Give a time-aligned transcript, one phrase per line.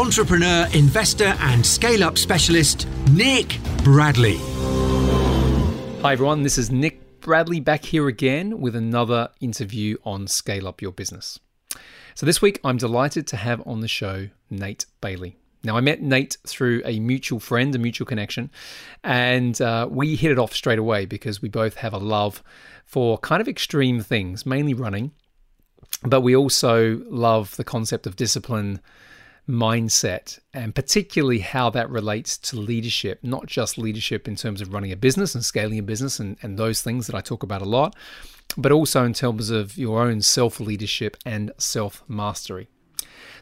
[0.00, 4.38] entrepreneur, investor, and scale up specialist, Nick Bradley.
[6.00, 6.42] Hi, everyone.
[6.42, 11.38] This is Nick Bradley back here again with another interview on Scale Up Your Business.
[12.14, 15.36] So, this week I'm delighted to have on the show Nate Bailey.
[15.64, 18.50] Now, I met Nate through a mutual friend, a mutual connection,
[19.04, 22.42] and uh, we hit it off straight away because we both have a love
[22.86, 25.12] for kind of extreme things, mainly running,
[26.02, 28.80] but we also love the concept of discipline
[29.50, 34.92] mindset and particularly how that relates to leadership, not just leadership in terms of running
[34.92, 37.66] a business and scaling a business and, and those things that I talk about a
[37.66, 37.94] lot,
[38.56, 42.68] but also in terms of your own self leadership and self mastery.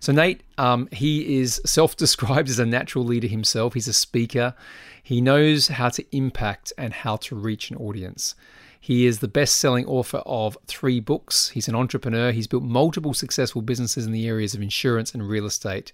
[0.01, 3.75] So, Nate, um, he is self described as a natural leader himself.
[3.75, 4.55] He's a speaker.
[5.03, 8.35] He knows how to impact and how to reach an audience.
[8.81, 11.51] He is the best selling author of three books.
[11.51, 12.33] He's an entrepreneur.
[12.33, 15.93] He's built multiple successful businesses in the areas of insurance and real estate.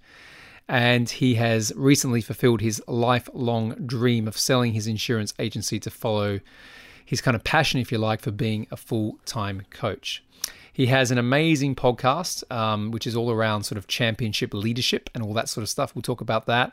[0.68, 6.40] And he has recently fulfilled his lifelong dream of selling his insurance agency to follow
[7.04, 10.23] his kind of passion, if you like, for being a full time coach.
[10.74, 15.22] He has an amazing podcast, um, which is all around sort of championship leadership and
[15.22, 15.94] all that sort of stuff.
[15.94, 16.72] We'll talk about that.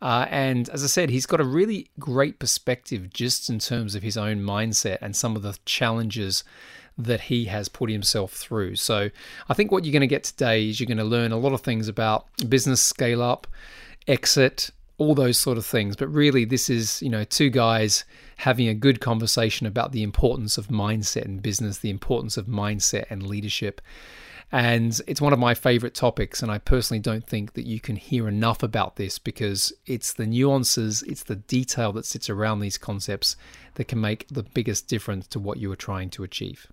[0.00, 4.04] Uh, and as I said, he's got a really great perspective just in terms of
[4.04, 6.44] his own mindset and some of the challenges
[6.96, 8.76] that he has put himself through.
[8.76, 9.10] So
[9.48, 11.52] I think what you're going to get today is you're going to learn a lot
[11.52, 13.48] of things about business scale up,
[14.06, 14.70] exit,
[15.02, 15.96] all those sort of things.
[15.96, 18.04] But really, this is, you know, two guys
[18.36, 23.04] having a good conversation about the importance of mindset in business, the importance of mindset
[23.10, 23.80] and leadership.
[24.50, 26.42] And it's one of my favorite topics.
[26.42, 30.26] And I personally don't think that you can hear enough about this because it's the
[30.26, 33.36] nuances, it's the detail that sits around these concepts
[33.74, 36.66] that can make the biggest difference to what you are trying to achieve.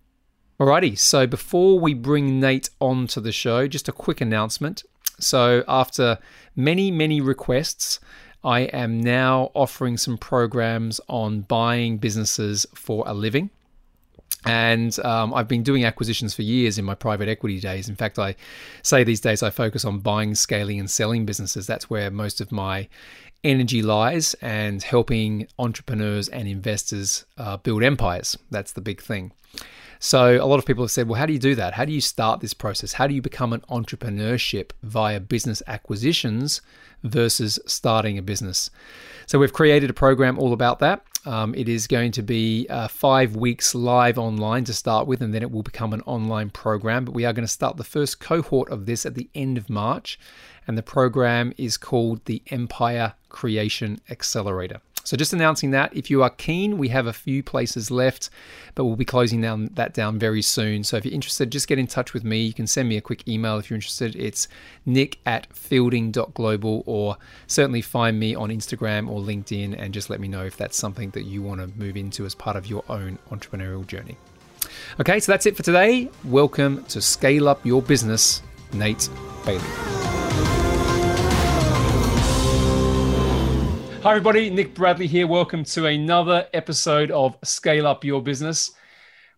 [0.59, 4.83] Alrighty, so before we bring Nate on to the show, just a quick announcement.
[5.19, 6.19] So, after
[6.55, 7.99] many, many requests,
[8.43, 13.49] I am now offering some programs on buying businesses for a living.
[14.45, 17.89] And um, I've been doing acquisitions for years in my private equity days.
[17.89, 18.35] In fact, I
[18.83, 21.67] say these days I focus on buying, scaling, and selling businesses.
[21.67, 22.87] That's where most of my
[23.43, 28.37] energy lies and helping entrepreneurs and investors uh, build empires.
[28.49, 29.33] That's the big thing.
[30.01, 31.73] So, a lot of people have said, well, how do you do that?
[31.73, 32.93] How do you start this process?
[32.93, 36.61] How do you become an entrepreneurship via business acquisitions
[37.03, 38.71] versus starting a business?
[39.25, 41.03] So, we've created a program all about that.
[41.25, 45.33] Um, it is going to be uh, five weeks live online to start with, and
[45.33, 47.03] then it will become an online program.
[47.03, 49.69] But we are going to start the first cohort of this at the end of
[49.69, 50.17] March,
[50.65, 54.79] and the program is called the Empire Creation Accelerator.
[55.03, 58.29] So just announcing that if you are keen, we have a few places left,
[58.75, 60.83] but we'll be closing down that down very soon.
[60.83, 62.41] So if you're interested, just get in touch with me.
[62.43, 64.15] You can send me a quick email if you're interested.
[64.15, 64.47] It's
[64.85, 67.17] nick at fielding.global or
[67.47, 71.09] certainly find me on Instagram or LinkedIn and just let me know if that's something
[71.11, 74.17] that you want to move into as part of your own entrepreneurial journey.
[74.99, 76.09] Okay, so that's it for today.
[76.25, 78.41] Welcome to Scale Up Your Business,
[78.73, 79.09] Nate
[79.45, 79.98] Bailey.
[84.01, 84.49] Hi, everybody.
[84.49, 85.27] Nick Bradley here.
[85.27, 88.71] Welcome to another episode of Scale Up Your Business.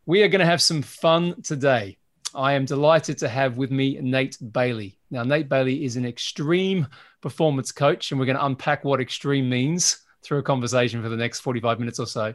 [0.05, 1.97] We are going to have some fun today.
[2.35, 4.99] I am delighted to have with me Nate Bailey.
[5.09, 6.85] Now, Nate Bailey is an extreme
[7.21, 11.17] performance coach, and we're going to unpack what extreme means through a conversation for the
[11.17, 12.31] next 45 minutes or so.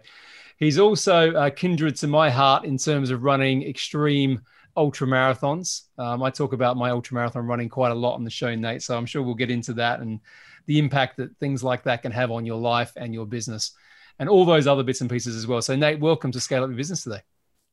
[0.59, 4.41] He's also uh, kindred to my heart in terms of running extreme
[4.77, 5.83] ultra marathons.
[5.97, 8.83] Um, I talk about my ultra marathon running quite a lot on the show, Nate.
[8.83, 10.19] So I'm sure we'll get into that and
[10.67, 13.73] the impact that things like that can have on your life and your business
[14.19, 15.63] and all those other bits and pieces as well.
[15.63, 17.21] So Nate, welcome to Scale Up Your Business today.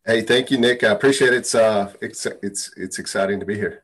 [0.06, 0.84] Hey, thank you, Nick.
[0.84, 1.38] I appreciate it.
[1.38, 3.84] It's uh, it's it's it's exciting to be here.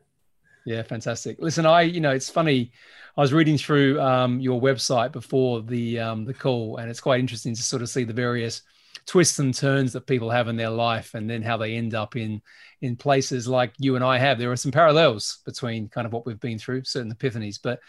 [0.66, 1.38] Yeah, fantastic.
[1.40, 2.72] Listen, I you know it's funny.
[3.16, 7.20] I was reading through um, your website before the um, the call, and it's quite
[7.20, 8.62] interesting to sort of see the various
[9.06, 12.16] twists and turns that people have in their life, and then how they end up
[12.16, 12.42] in
[12.82, 14.38] in places like you and I have.
[14.38, 17.58] There are some parallels between kind of what we've been through, certain epiphanies.
[17.62, 17.80] But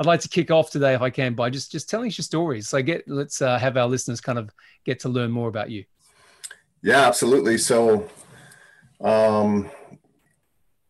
[0.00, 2.22] I'd like to kick off today, if I can, by just just telling us your
[2.22, 2.70] stories.
[2.70, 4.50] So get let's uh, have our listeners kind of
[4.84, 5.84] get to learn more about you.
[6.82, 7.58] Yeah, absolutely.
[7.58, 8.08] So,
[9.02, 9.70] um,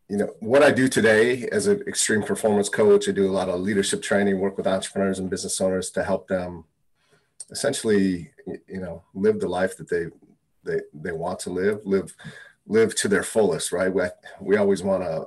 [0.08, 3.48] you know, what I do today as an extreme performance coach, I do a lot
[3.48, 6.64] of leadership training, work with entrepreneurs and business owners to help them
[7.50, 10.06] essentially, you know, live the life that they
[10.62, 12.14] they they want to live, live
[12.68, 13.92] live to their fullest, right?
[13.92, 14.04] We,
[14.40, 15.26] we always want to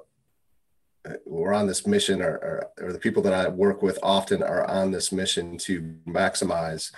[1.26, 4.66] we're on this mission or, or, or, the people that I work with often are
[4.70, 6.92] on this mission to maximize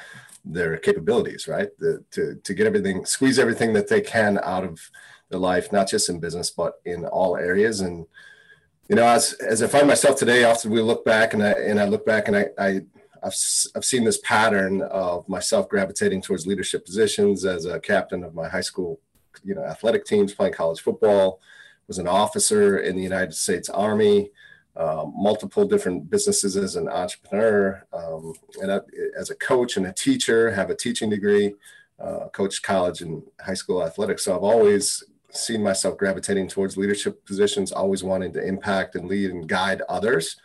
[0.43, 1.69] their capabilities, right?
[1.79, 4.79] The, to, to get everything, squeeze everything that they can out of
[5.29, 7.81] their life, not just in business, but in all areas.
[7.81, 8.05] And,
[8.87, 11.79] you know, as, as I find myself today, often we look back and I, and
[11.79, 12.81] I look back and I, I
[13.23, 13.35] I've,
[13.75, 18.47] I've seen this pattern of myself gravitating towards leadership positions as a captain of my
[18.47, 18.99] high school,
[19.43, 21.39] you know, athletic teams, playing college football,
[21.87, 24.31] was an officer in the United States Army,
[24.75, 28.81] um, multiple different businesses as an entrepreneur, um, and
[29.17, 31.53] as a coach and a teacher, have a teaching degree,
[31.99, 34.23] uh, coached college and high school athletics.
[34.25, 39.31] So I've always seen myself gravitating towards leadership positions, always wanting to impact and lead
[39.31, 40.37] and guide others.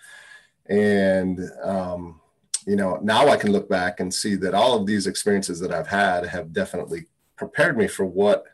[0.66, 2.20] And, um,
[2.66, 5.72] you know, now I can look back and see that all of these experiences that
[5.72, 8.44] I've had have definitely prepared me for what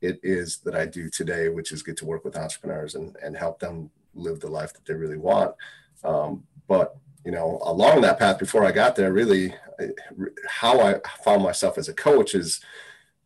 [0.00, 3.36] it is that I do today, which is get to work with entrepreneurs and, and
[3.36, 5.54] help them live the life that they really want.
[6.04, 9.54] Um, but you know, along that path before I got there, really,
[10.48, 12.60] how I found myself as a coach is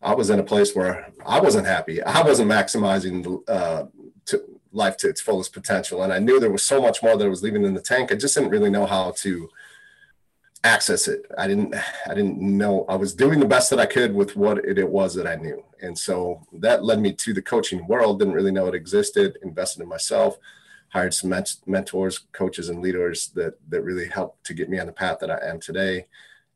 [0.03, 2.03] I was in a place where I wasn't happy.
[2.03, 3.85] I wasn't maximizing uh,
[4.27, 4.43] to
[4.73, 7.29] life to its fullest potential, and I knew there was so much more that I
[7.29, 8.11] was leaving in the tank.
[8.11, 9.49] I just didn't really know how to
[10.65, 11.27] access it.
[11.37, 11.75] I didn't
[12.07, 14.89] I didn't know I was doing the best that I could with what it, it,
[14.89, 15.63] was that I knew.
[15.83, 19.83] And so that led me to the coaching world, didn't really know it existed, invested
[19.83, 20.39] in myself,
[20.89, 21.35] hired some
[21.67, 25.31] mentors, coaches and leaders that that really helped to get me on the path that
[25.31, 26.07] I am today.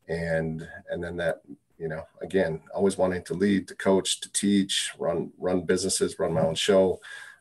[0.09, 1.43] And and then that,
[1.79, 6.33] you know, again, always wanting to lead, to coach, to teach, run run businesses, run
[6.33, 7.01] my own show.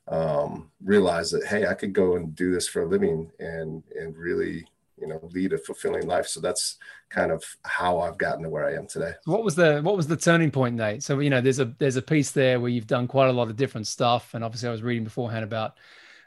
[0.10, 4.16] Um, realize that hey, I could go and do this for a living and and
[4.16, 4.66] really
[5.00, 6.28] you know lead a fulfilling life.
[6.28, 6.78] So that's
[7.10, 9.14] kind of how i've gotten to where i am today.
[9.26, 11.04] What was the what was the turning point nate?
[11.04, 13.50] So you know there's a there's a piece there where you've done quite a lot
[13.50, 14.34] of different stuff.
[14.34, 15.78] And obviously i was reading beforehand about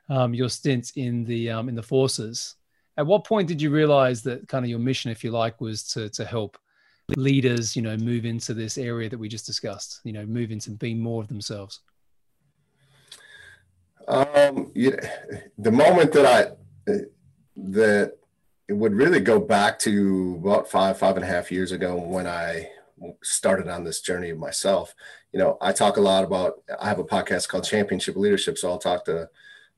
[0.08, 2.56] um, your stints in the um, in the forces.
[2.96, 5.84] At what point did you realize that kind of your mission if you like was
[5.92, 6.58] to to help
[7.16, 10.70] leaders you know move into this area that we just discussed you know move into
[10.70, 11.80] being more of themselves?
[14.08, 14.96] Um yeah,
[15.58, 16.96] the moment that i
[17.56, 18.16] that
[18.70, 22.28] it would really go back to about five, five and a half years ago when
[22.28, 22.68] I
[23.20, 24.94] started on this journey myself.
[25.32, 28.56] You know, I talk a lot about, I have a podcast called Championship Leadership.
[28.56, 29.28] So I'll talk to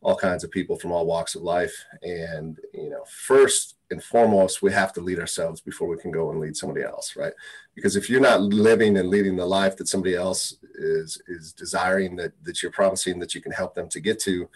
[0.03, 1.75] all kinds of people from all walks of life.
[2.03, 6.31] And, you know, first and foremost, we have to lead ourselves before we can go
[6.31, 7.33] and lead somebody else, right?
[7.75, 12.15] Because if you're not living and leading the life that somebody else is, is desiring
[12.17, 14.51] that, that you're promising that you can help them to get to,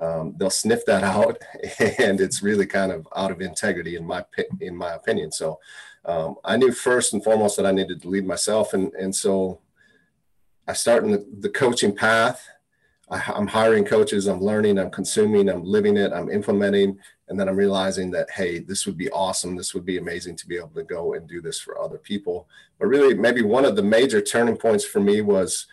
[0.00, 1.38] um, they'll sniff that out,
[1.98, 4.24] and it's really kind of out of integrity in my
[4.60, 5.32] in my opinion.
[5.32, 5.58] So
[6.04, 9.60] um, I knew first and foremost that I needed to lead myself, and and so
[10.68, 12.46] I started the, the coaching path.
[13.08, 14.26] I, I'm hiring coaches.
[14.26, 14.78] I'm learning.
[14.78, 15.48] I'm consuming.
[15.48, 16.12] I'm living it.
[16.12, 19.56] I'm implementing, and then I'm realizing that hey, this would be awesome.
[19.56, 22.48] This would be amazing to be able to go and do this for other people.
[22.78, 25.66] But really, maybe one of the major turning points for me was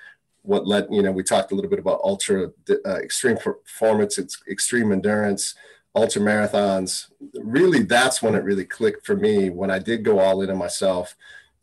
[0.43, 4.41] what led you know we talked a little bit about ultra uh, extreme performance it's
[4.49, 5.55] extreme endurance
[5.95, 10.41] ultra marathons really that's when it really clicked for me when i did go all
[10.41, 11.15] in on myself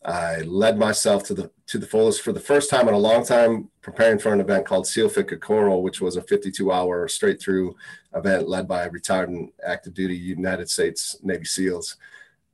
[0.05, 3.25] i led myself to the to the fullest for the first time in a long
[3.25, 7.77] time preparing for an event called sealfit kokoro which was a 52 hour straight through
[8.15, 11.97] event led by retired and active duty united states navy seals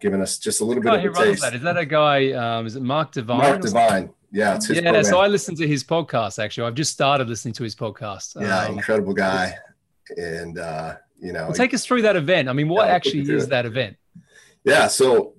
[0.00, 1.42] giving us just a little bit oh, of a taste.
[1.42, 1.54] That.
[1.54, 2.32] Is that a guy?
[2.32, 3.38] Um, is it Mark Divine?
[3.38, 4.10] Mark Divine.
[4.30, 4.80] Yeah, yeah.
[4.82, 5.04] Program.
[5.04, 6.42] So I listened to his podcast.
[6.42, 8.40] Actually, I've just started listening to his podcast.
[8.40, 9.54] Yeah, um, incredible guy,
[10.16, 12.48] and uh, you know, well, take us through that event.
[12.48, 13.50] I mean, what yeah, actually is it.
[13.50, 13.96] that event?
[14.64, 15.34] Yeah, so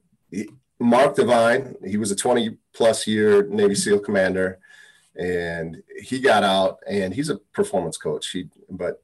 [0.80, 4.60] Mark Divine, he was a 20 plus year Navy SEAL commander,
[5.16, 8.30] and he got out, and he's a performance coach.
[8.30, 9.04] He, but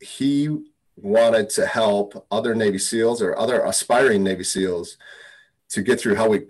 [0.00, 0.48] he
[0.96, 4.96] wanted to help other Navy SEALs or other aspiring Navy SEALs
[5.70, 6.48] to get through Hell Week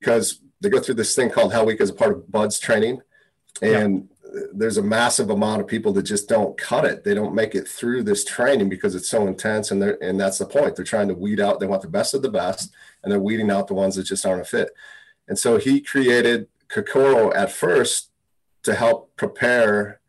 [0.00, 3.00] because they go through this thing called Hell Week as a part of BUD/S training,
[3.62, 4.40] and yeah.
[4.52, 7.04] there's a massive amount of people that just don't cut it.
[7.04, 10.38] They don't make it through this training because it's so intense, and they're and that's
[10.38, 10.76] the point.
[10.76, 11.60] They're trying to weed out.
[11.60, 12.72] They want the best of the best,
[13.02, 14.70] and they're weeding out the ones that just aren't a fit.
[15.28, 18.10] And so he created Kokoro at first
[18.62, 20.00] to help prepare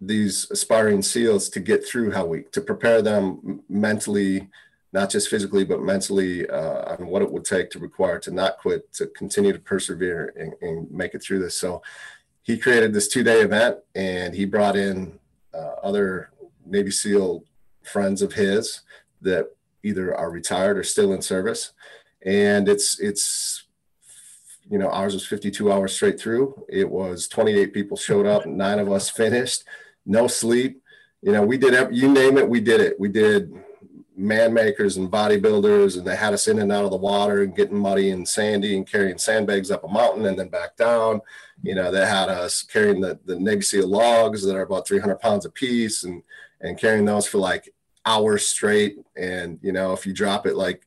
[0.00, 4.48] these aspiring SEALs to get through Hell Week, to prepare them mentally
[4.94, 8.56] not just physically but mentally uh, on what it would take to require to not
[8.58, 11.82] quit to continue to persevere and, and make it through this so
[12.42, 15.18] he created this two-day event and he brought in
[15.52, 16.30] uh, other
[16.64, 17.44] navy seal
[17.82, 18.82] friends of his
[19.20, 19.48] that
[19.82, 21.72] either are retired or still in service
[22.24, 23.64] and it's it's
[24.70, 26.64] you know, ours was 52 hours straight through.
[26.68, 29.64] It was 28 people showed up, nine of us finished,
[30.06, 30.82] no sleep.
[31.22, 32.98] You know, we did, you name it, we did it.
[32.98, 33.52] We did
[34.16, 37.56] man makers and bodybuilders, and they had us in and out of the water and
[37.56, 41.20] getting muddy and sandy and carrying sandbags up a mountain and then back down.
[41.62, 45.46] You know, they had us carrying the, the SEAL logs that are about 300 pounds
[45.46, 46.22] a piece and,
[46.60, 47.72] and carrying those for like
[48.06, 48.98] hours straight.
[49.16, 50.86] And, you know, if you drop it like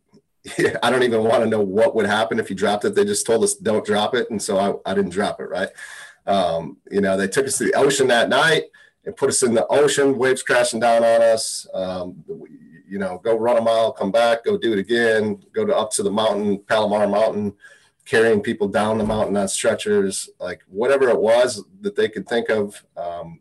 [0.83, 2.95] I don't even want to know what would happen if you dropped it.
[2.95, 5.45] They just told us don't drop it, and so I, I didn't drop it.
[5.49, 5.69] Right?
[6.25, 8.65] Um, you know, they took us to the ocean that night
[9.05, 11.67] and put us in the ocean, waves crashing down on us.
[11.73, 12.23] Um,
[12.87, 15.91] you know, go run a mile, come back, go do it again, go to up
[15.91, 17.53] to the mountain, Palomar Mountain,
[18.05, 22.49] carrying people down the mountain on stretchers, like whatever it was that they could think
[22.49, 23.39] of um,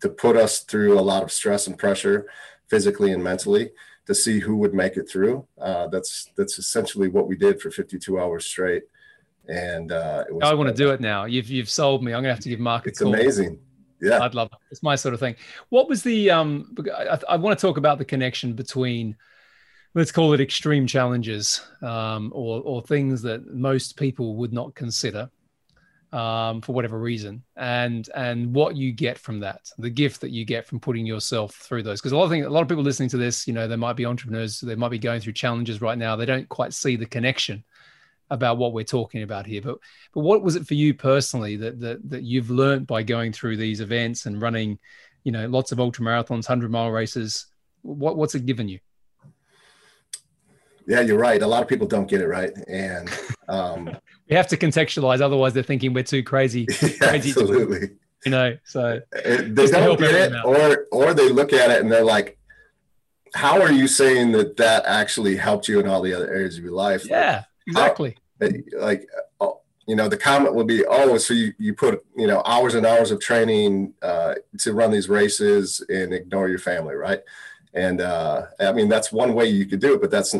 [0.00, 2.26] to put us through a lot of stress and pressure,
[2.68, 3.70] physically and mentally
[4.06, 5.46] to see who would make it through.
[5.60, 8.84] Uh, that's that's essentially what we did for 52 hours straight.
[9.48, 11.24] And uh, was, I want to do it now.
[11.24, 12.12] You've you've sold me.
[12.12, 13.14] I'm gonna have to give Mark a it's call.
[13.14, 13.58] amazing.
[14.06, 14.58] Yeah, I'd love it.
[14.70, 15.36] It's my sort of thing.
[15.68, 16.74] What was the um?
[16.94, 19.16] I, I want to talk about the connection between
[19.94, 25.30] let's call it extreme challenges um, or, or things that most people would not consider
[26.12, 30.44] um, for whatever reason, and and what you get from that, the gift that you
[30.44, 32.00] get from putting yourself through those.
[32.00, 33.76] Because a lot of things, a lot of people listening to this, you know, they
[33.76, 36.14] might be entrepreneurs, they might be going through challenges right now.
[36.14, 37.64] They don't quite see the connection
[38.30, 39.62] about what we're talking about here.
[39.62, 39.78] But
[40.12, 43.56] but what was it for you personally that that that you've learned by going through
[43.56, 44.78] these events and running,
[45.24, 47.46] you know, lots of ultra marathons, hundred mile races?
[47.82, 48.80] What what's it given you?
[50.86, 51.42] Yeah, you're right.
[51.42, 53.10] A lot of people don't get it right, and
[53.48, 53.96] um,
[54.30, 55.20] we have to contextualize.
[55.20, 56.66] Otherwise, they're thinking we're too crazy.
[56.80, 57.88] Yeah, crazy absolutely.
[57.88, 61.90] To, you know, so they don't get it, or or they look at it and
[61.90, 62.38] they're like,
[63.34, 66.64] "How are you saying that that actually helped you in all the other areas of
[66.64, 68.16] your life?" Yeah, exactly.
[68.40, 69.08] How, like,
[69.40, 69.48] uh,
[69.86, 72.84] you know, the comment will be, "Oh, so you you put you know hours and
[72.84, 77.20] hours of training uh, to run these races and ignore your family, right?"
[77.76, 80.34] and uh, I mean that's one way you could do it, but that's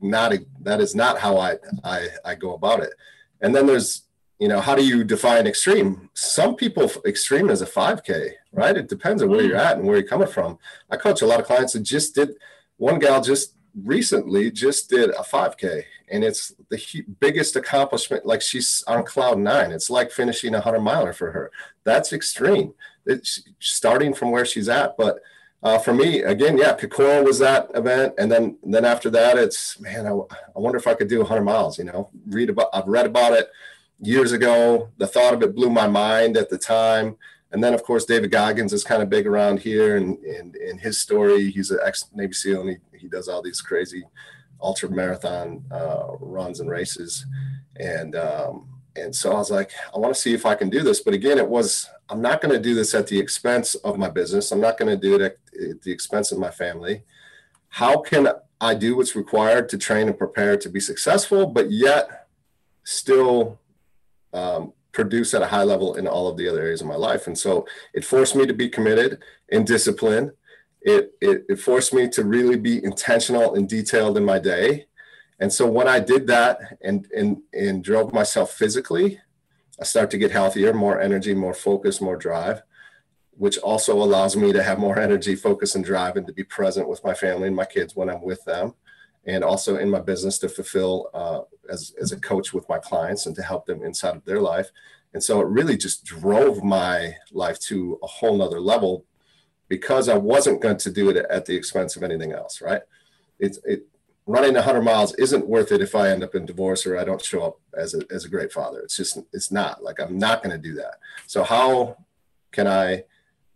[0.00, 2.94] not a, that is not how I, I I go about it.
[3.40, 4.04] And then there's
[4.38, 6.08] you know how do you define extreme?
[6.14, 8.76] Some people extreme is a 5K, right?
[8.76, 10.58] It depends on where you're at and where you're coming from.
[10.88, 12.30] I coach a lot of clients that just did.
[12.76, 13.54] One gal just
[13.84, 18.26] recently just did a 5K, and it's the biggest accomplishment.
[18.26, 19.72] Like she's on cloud nine.
[19.72, 21.50] It's like finishing a hundred miler for her.
[21.84, 22.74] That's extreme.
[23.06, 25.20] It's starting from where she's at, but
[25.62, 29.78] uh, for me, again, yeah, Kokoro was that event, and then then after that, it's
[29.80, 31.78] man, I, I wonder if I could do 100 miles.
[31.78, 33.50] You know, read about I've read about it
[34.00, 34.90] years ago.
[34.98, 37.16] The thought of it blew my mind at the time,
[37.50, 40.78] and then of course David Goggins is kind of big around here, and in in
[40.78, 44.04] his story, he's an ex Navy SEAL, and he, he does all these crazy
[44.60, 47.26] ultra marathon uh, runs and races,
[47.76, 50.82] and um, and so I was like, I want to see if I can do
[50.82, 53.98] this, but again, it was I'm not going to do this at the expense of
[53.98, 54.50] my business.
[54.50, 55.36] I'm not going to do it at,
[55.70, 57.02] at the expense of my family.
[57.68, 58.28] How can
[58.60, 62.28] I do what's required to train and prepare to be successful, but yet
[62.84, 63.60] still
[64.32, 67.26] um, produce at a high level in all of the other areas of my life?
[67.26, 70.32] And so it forced me to be committed and disciplined.
[70.82, 74.86] It, it, it forced me to really be intentional and detailed in my day.
[75.40, 79.20] And so when I did that and, and, and drove myself physically,
[79.80, 82.62] I start to get healthier, more energy, more focus, more drive,
[83.30, 86.88] which also allows me to have more energy, focus, and drive, and to be present
[86.88, 88.74] with my family and my kids when I'm with them,
[89.26, 93.26] and also in my business to fulfill uh, as as a coach with my clients
[93.26, 94.70] and to help them inside of their life.
[95.14, 99.04] And so it really just drove my life to a whole nother level
[99.68, 102.82] because I wasn't going to do it at the expense of anything else, right?
[103.38, 103.86] It's it
[104.28, 107.24] running 100 miles isn't worth it if I end up in divorce or I don't
[107.24, 108.80] show up as a, as a great father.
[108.80, 110.96] It's just, it's not like I'm not going to do that.
[111.26, 111.96] So, how
[112.52, 113.04] can I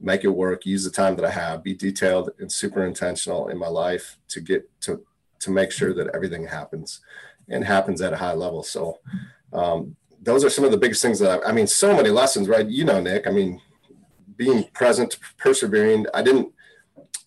[0.00, 3.58] make it work, use the time that I have, be detailed and super intentional in
[3.58, 5.04] my life to get to,
[5.40, 7.00] to make sure that everything happens
[7.48, 8.62] and happens at a high level.
[8.62, 8.98] So,
[9.52, 12.48] um, those are some of the biggest things that I, I mean, so many lessons,
[12.48, 12.66] right?
[12.66, 13.60] You know, Nick, I mean,
[14.44, 16.06] being present, persevering.
[16.12, 16.52] I didn't,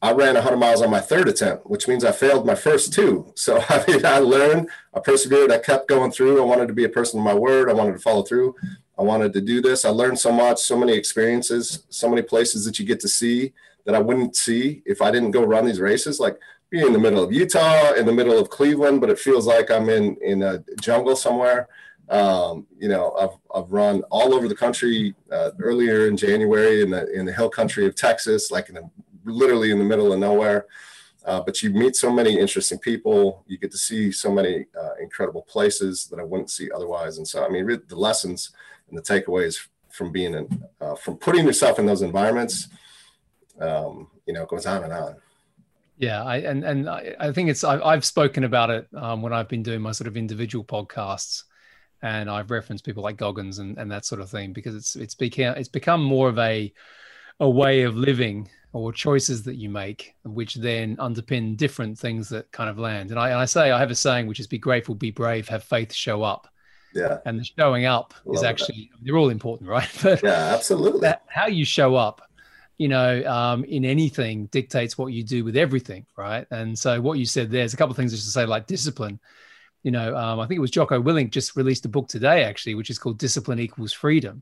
[0.02, 3.32] I ran 100 miles on my third attempt, which means I failed my first two.
[3.36, 6.42] So I mean, I learned, I persevered, I kept going through.
[6.42, 7.70] I wanted to be a person of my word.
[7.70, 8.56] I wanted to follow through.
[8.98, 9.86] I wanted to do this.
[9.86, 13.54] I learned so much, so many experiences, so many places that you get to see
[13.86, 16.20] that I wouldn't see if I didn't go run these races.
[16.20, 16.38] Like
[16.70, 19.70] being in the middle of Utah, in the middle of Cleveland, but it feels like
[19.72, 21.68] I'm in in a jungle somewhere.
[22.10, 26.92] Um, you know, I've, I've run all over the country uh, earlier in January in
[26.92, 28.90] the in the hill country of Texas, like in the
[29.26, 30.68] literally in the middle of nowhere.
[31.26, 33.44] Uh, but you meet so many interesting people.
[33.48, 37.18] You get to see so many uh, incredible places that I wouldn't see otherwise.
[37.18, 38.52] And so, I mean, the lessons
[38.90, 42.68] and the takeaways from being in, uh, from putting yourself in those environments,
[43.60, 45.16] um, you know, goes on and on.
[45.98, 49.48] Yeah, I, and and I think it's I, have spoken about it um, when I've
[49.48, 51.44] been doing my sort of individual podcasts,
[52.02, 55.16] and I've referenced people like Goggins and, and that sort of thing because it's it's
[55.16, 56.72] become it's become more of a
[57.40, 62.52] a way of living or choices that you make, which then underpin different things that
[62.52, 63.10] kind of land.
[63.10, 65.48] And I, and I say I have a saying which is be grateful, be brave,
[65.48, 66.50] have faith, show up.
[66.94, 67.20] Yeah.
[67.26, 69.06] And the showing up Love is actually that.
[69.06, 69.90] they're all important, right?
[70.04, 71.10] But yeah, absolutely.
[71.28, 72.22] how you show up
[72.78, 76.46] you know, um, in anything dictates what you do with everything, right?
[76.52, 79.20] And so what you said there's a couple of things just to say, like discipline.
[79.86, 82.74] You know, um, I think it was Jocko Willink just released a book today, actually,
[82.74, 84.42] which is called "Discipline Equals Freedom,"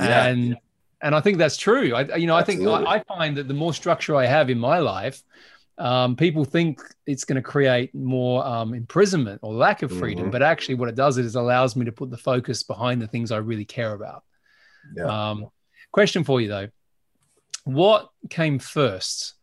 [0.00, 0.26] yeah.
[0.26, 0.56] and
[1.00, 1.94] and I think that's true.
[1.94, 2.74] I, you know, Absolutely.
[2.74, 5.22] I think I, I, find that the more structure I have in my life,
[5.78, 10.32] um, people think it's going to create more um, imprisonment or lack of freedom, mm-hmm.
[10.32, 13.06] but actually, what it does is it allows me to put the focus behind the
[13.06, 14.24] things I really care about.
[14.96, 15.30] Yeah.
[15.30, 15.46] Um,
[15.92, 16.68] question for you though
[17.64, 19.34] what came first?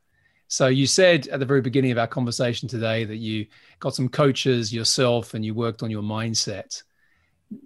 [0.52, 3.46] So you said at the very beginning of our conversation today that you
[3.80, 6.84] got some coaches yourself and you worked on your mindset.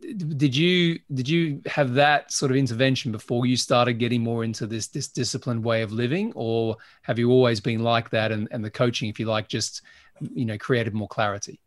[0.01, 4.67] Did you did you have that sort of intervention before you started getting more into
[4.67, 8.31] this this disciplined way of living, or have you always been like that?
[8.31, 9.81] And, and the coaching, if you like, just
[10.21, 11.59] you know created more clarity.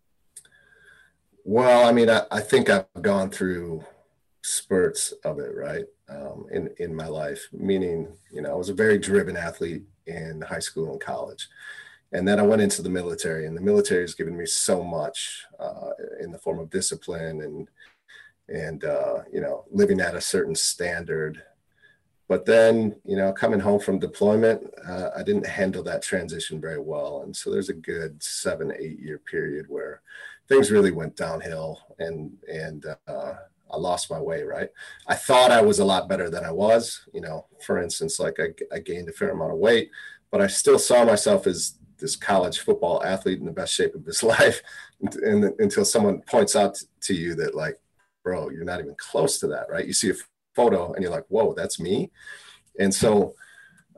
[1.45, 3.85] Well, I mean, I, I think I've gone through
[4.43, 5.85] spurts of it, right?
[6.09, 10.41] Um, in in my life, meaning, you know, I was a very driven athlete in
[10.43, 11.49] high school and college,
[12.12, 15.45] and then I went into the military, and the military has given me so much
[15.61, 17.69] uh, in the form of discipline and
[18.49, 21.43] and uh, you know, living at a certain standard.
[22.29, 26.79] But then, you know, coming home from deployment, uh, I didn't handle that transition very
[26.81, 30.03] well, and so there's a good seven, eight year period where
[30.47, 33.35] things really went downhill, and and uh,
[33.71, 34.69] I lost my way, right?
[35.07, 37.07] I thought I was a lot better than I was.
[37.12, 39.90] You know, for instance, like I, I gained a fair amount of weight,
[40.31, 44.05] but I still saw myself as this college football athlete in the best shape of
[44.05, 44.62] his life
[45.01, 47.79] and, until someone points out to you that like
[48.25, 50.14] bro you're not even close to that right you see a
[50.55, 52.11] photo and you're like whoa that's me
[52.79, 53.35] and so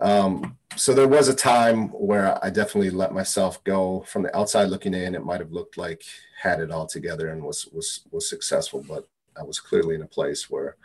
[0.00, 4.68] um, so there was a time where i definitely let myself go from the outside
[4.68, 6.02] looking in it might have looked like
[6.40, 9.06] had it all together and was was was successful but
[9.40, 10.76] I was clearly in a place where,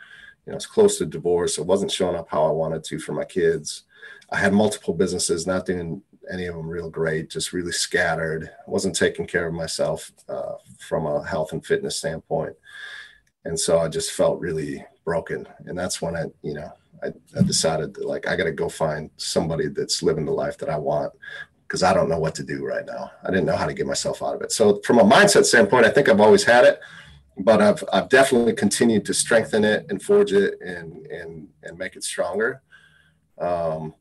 [0.44, 1.58] you know, I was close to divorce.
[1.58, 3.84] I wasn't showing up how I wanted to for my kids.
[4.30, 8.50] I had multiple businesses, not doing any of them real great, just really scattered.
[8.66, 12.54] I wasn't taking care of myself uh, from a health and fitness standpoint.
[13.44, 15.46] And so I just felt really broken.
[15.66, 18.68] And that's when I, you know, I, I decided that like, I got to go
[18.68, 21.12] find somebody that's living the life that I want
[21.66, 23.10] because I don't know what to do right now.
[23.22, 24.52] I didn't know how to get myself out of it.
[24.52, 26.80] So from a mindset standpoint, I think I've always had it
[27.38, 31.96] but I've I've definitely continued to strengthen it and forge it and and and make
[31.96, 32.62] it stronger
[33.38, 33.94] um,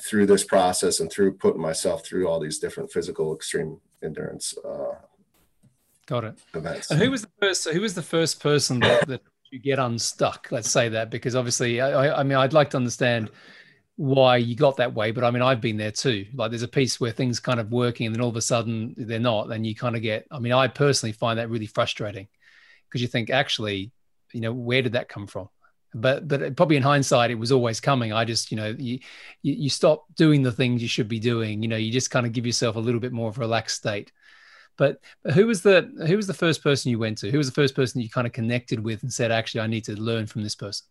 [0.00, 4.54] through this process and through putting myself through all these different physical extreme endurance.
[4.64, 4.94] Uh,
[6.06, 6.38] Got it.
[6.54, 6.90] Events.
[6.90, 7.68] And who was the first?
[7.68, 10.48] Who was the first person that, that you get unstuck?
[10.50, 13.30] Let's say that because obviously, I, I mean, I'd like to understand
[13.96, 16.68] why you got that way but i mean i've been there too like there's a
[16.68, 19.64] piece where things kind of working and then all of a sudden they're not then
[19.64, 22.26] you kind of get i mean i personally find that really frustrating
[22.92, 23.90] because you think actually,
[24.32, 25.48] you know, where did that come from?
[25.94, 28.12] But but probably in hindsight, it was always coming.
[28.12, 29.00] I just you know you
[29.42, 31.62] you, stop doing the things you should be doing.
[31.62, 33.76] You know, you just kind of give yourself a little bit more of a relaxed
[33.76, 34.12] state.
[34.78, 37.30] But, but who was the who was the first person you went to?
[37.30, 39.84] Who was the first person you kind of connected with and said, actually, I need
[39.84, 40.86] to learn from this person?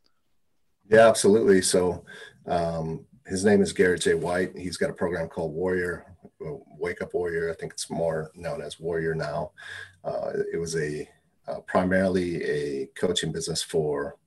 [0.88, 1.62] Yeah, absolutely.
[1.64, 2.06] So
[2.46, 4.14] um, his name is Garrett J.
[4.14, 4.56] White.
[4.56, 6.06] He's got a program called Warrior,
[6.40, 7.50] Wake Up Warrior.
[7.50, 9.52] I think it's more known as Warrior now.
[10.04, 11.10] Uh, it was a
[11.48, 14.18] uh, primarily a coaching business for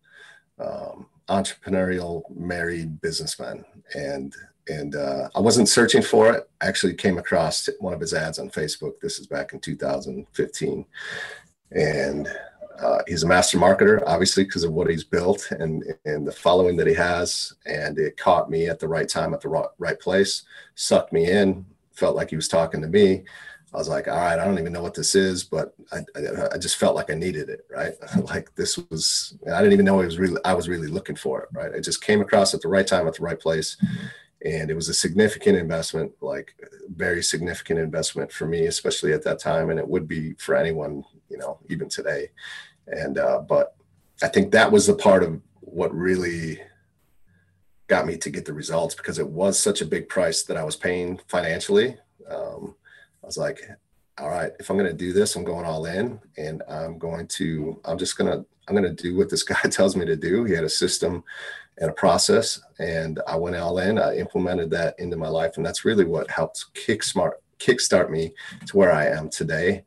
[0.58, 4.34] um, entrepreneurial married businessmen and
[4.68, 6.48] and uh, I wasn't searching for it.
[6.60, 8.98] I actually came across one of his ads on Facebook.
[9.00, 10.86] This is back in 2015,
[11.72, 12.28] and
[12.80, 16.76] uh, he's a master marketer, obviously because of what he's built and and the following
[16.76, 17.54] that he has.
[17.66, 20.42] And it caught me at the right time at the right, right place,
[20.74, 21.66] sucked me in.
[21.92, 23.24] Felt like he was talking to me.
[23.74, 26.48] I was like, all right, I don't even know what this is, but I, I,
[26.52, 27.92] I, just felt like I needed it, right?
[28.24, 31.42] like this was, I didn't even know it was really, I was really looking for
[31.42, 31.72] it, right?
[31.72, 33.76] It just came across at the right time, at the right place.
[34.44, 36.54] And it was a significant investment, like
[36.94, 39.70] very significant investment for me, especially at that time.
[39.70, 42.30] And it would be for anyone, you know, even today.
[42.86, 43.74] And, uh, but
[44.22, 46.60] I think that was the part of what really
[47.88, 50.62] got me to get the results because it was such a big price that I
[50.62, 51.96] was paying financially
[52.30, 52.76] Um,
[53.24, 53.58] I was like,
[54.18, 57.26] all right, if I'm going to do this, I'm going all in and I'm going
[57.28, 60.14] to, I'm just going to, I'm going to do what this guy tells me to
[60.14, 60.44] do.
[60.44, 61.24] He had a system
[61.78, 63.98] and a process and I went all in.
[63.98, 65.56] I implemented that into my life.
[65.56, 68.34] And that's really what helped kickstart, kickstart me
[68.66, 69.84] to where I am today.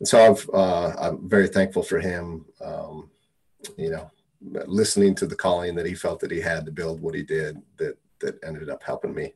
[0.00, 3.08] And so I've, uh, I'm very thankful for him, um,
[3.76, 4.10] you know,
[4.66, 7.62] listening to the calling that he felt that he had to build what he did
[7.76, 9.34] that, that ended up helping me.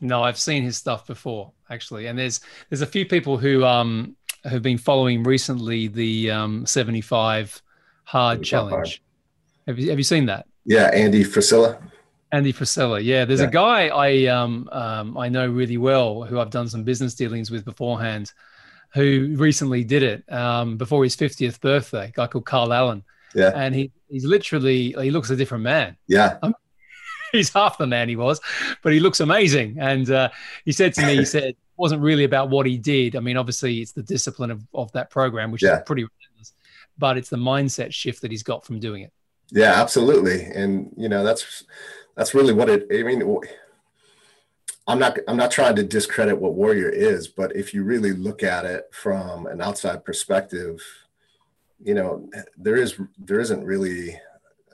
[0.00, 4.16] No, I've seen his stuff before actually, and there's there's a few people who um
[4.44, 7.62] have been following recently the um 75
[8.04, 9.02] hard challenge.
[9.66, 10.46] Have you have you seen that?
[10.64, 11.80] Yeah, Andy Frisella.
[12.32, 13.02] Andy Frisella.
[13.02, 13.46] Yeah, there's yeah.
[13.46, 17.50] a guy I um, um I know really well who I've done some business dealings
[17.50, 18.32] with beforehand,
[18.92, 22.08] who recently did it um before his 50th birthday.
[22.08, 23.04] A guy called Carl Allen.
[23.34, 25.96] Yeah, and he he's literally he looks a different man.
[26.08, 26.54] Yeah, I'm,
[27.32, 28.40] he's half the man he was,
[28.82, 29.76] but he looks amazing.
[29.80, 30.30] And uh,
[30.64, 33.16] he said to me, he said, it wasn't really about what he did.
[33.16, 35.78] I mean, obviously, it's the discipline of, of that program, which yeah.
[35.78, 36.52] is pretty relentless,
[36.98, 39.12] but it's the mindset shift that he's got from doing it.
[39.50, 40.44] Yeah, absolutely.
[40.44, 41.64] And, you know, that's,
[42.16, 43.22] that's really what it, I mean,
[44.88, 48.42] I'm not, I'm not trying to discredit what warrior is, but if you really look
[48.42, 50.82] at it from an outside perspective,
[51.82, 54.18] you know, there is, there isn't really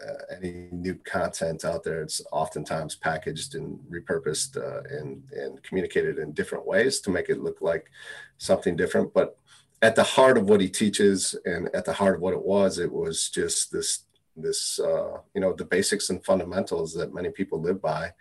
[0.07, 2.03] uh, any new content out there.
[2.03, 7.43] It's oftentimes packaged and repurposed uh, and and communicated in different ways to make it
[7.43, 7.91] look like
[8.39, 9.13] something different.
[9.15, 9.37] But
[9.81, 12.79] at the heart of what he teaches, and at the heart of what it was,
[12.79, 14.05] it was just this
[14.37, 18.13] this uh, you know the basics and fundamentals that many people live by.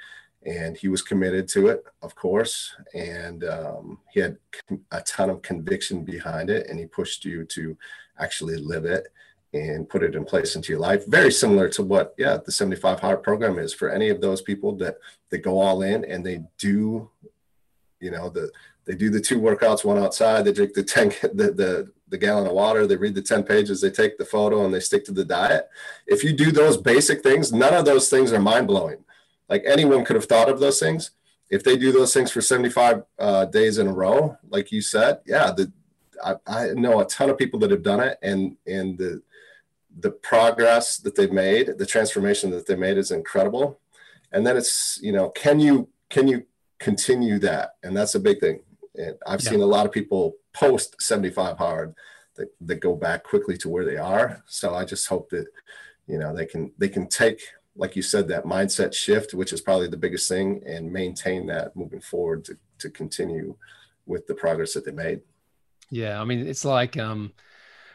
[0.44, 4.38] And he was committed to it, of course, and um, he had
[4.90, 7.78] a ton of conviction behind it, and he pushed you to
[8.18, 9.08] actually live it
[9.54, 11.06] and put it in place into your life.
[11.08, 14.76] Very similar to what, yeah, the 75 hard program is for any of those people
[14.78, 14.98] that
[15.30, 17.10] they go all in and they do,
[18.00, 18.52] you know, the
[18.86, 22.46] they do the two workouts, one outside, they drink the 10 the, the the gallon
[22.46, 25.14] of water, they read the 10 pages, they take the photo and they stick to
[25.14, 25.70] the diet.
[26.06, 29.06] If you do those basic things, none of those things are mind blowing.
[29.48, 31.12] Like anyone could have thought of those things.
[31.50, 35.20] If they do those things for 75 uh, days in a row, like you said,
[35.26, 35.72] yeah, the,
[36.24, 39.22] I, I know a ton of people that have done it and, and the,
[40.00, 43.80] the progress that they've made, the transformation that they made is incredible.
[44.32, 46.46] And then it's, you know, can you can you
[46.80, 47.76] continue that?
[47.84, 48.62] And that's a big thing.
[48.96, 49.52] And I've yeah.
[49.52, 51.96] seen a lot of people post 75 hard
[52.36, 54.44] that, that go back quickly to where they are.
[54.48, 55.48] So I just hope that,
[56.08, 57.42] you know, they can they can take,
[57.76, 61.76] like you said, that mindset shift, which is probably the biggest thing, and maintain that
[61.76, 63.56] moving forward to, to continue
[64.06, 65.22] with the progress that they made.
[65.90, 66.22] Yeah.
[66.22, 67.34] I mean, it's like um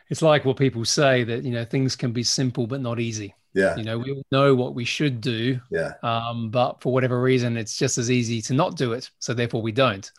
[0.09, 3.35] it's like what people say that you know things can be simple but not easy.
[3.55, 3.77] Yeah.
[3.77, 5.95] You know we all know what we should do yeah.
[6.03, 9.63] um but for whatever reason it's just as easy to not do it so therefore
[9.63, 10.11] we don't.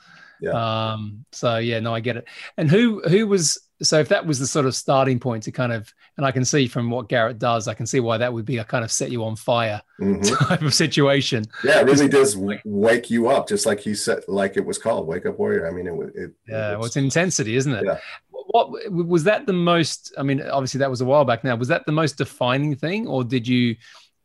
[0.42, 0.92] Yeah.
[0.92, 2.28] Um so yeah no i get it.
[2.58, 5.72] And who who was so if that was the sort of starting point to kind
[5.72, 8.44] of and i can see from what garrett does i can see why that would
[8.44, 10.22] be a kind of set you on fire mm-hmm.
[10.46, 11.46] type of situation.
[11.64, 15.06] Yeah it really does wake you up just like he said like it was called
[15.08, 15.68] wake up warrior.
[15.68, 17.86] I mean it, it yeah it well it's intensity isn't it?
[17.86, 18.00] Yeah
[18.48, 20.14] what was that the most?
[20.18, 21.56] I mean, obviously that was a while back now.
[21.56, 23.76] Was that the most defining thing, or did you?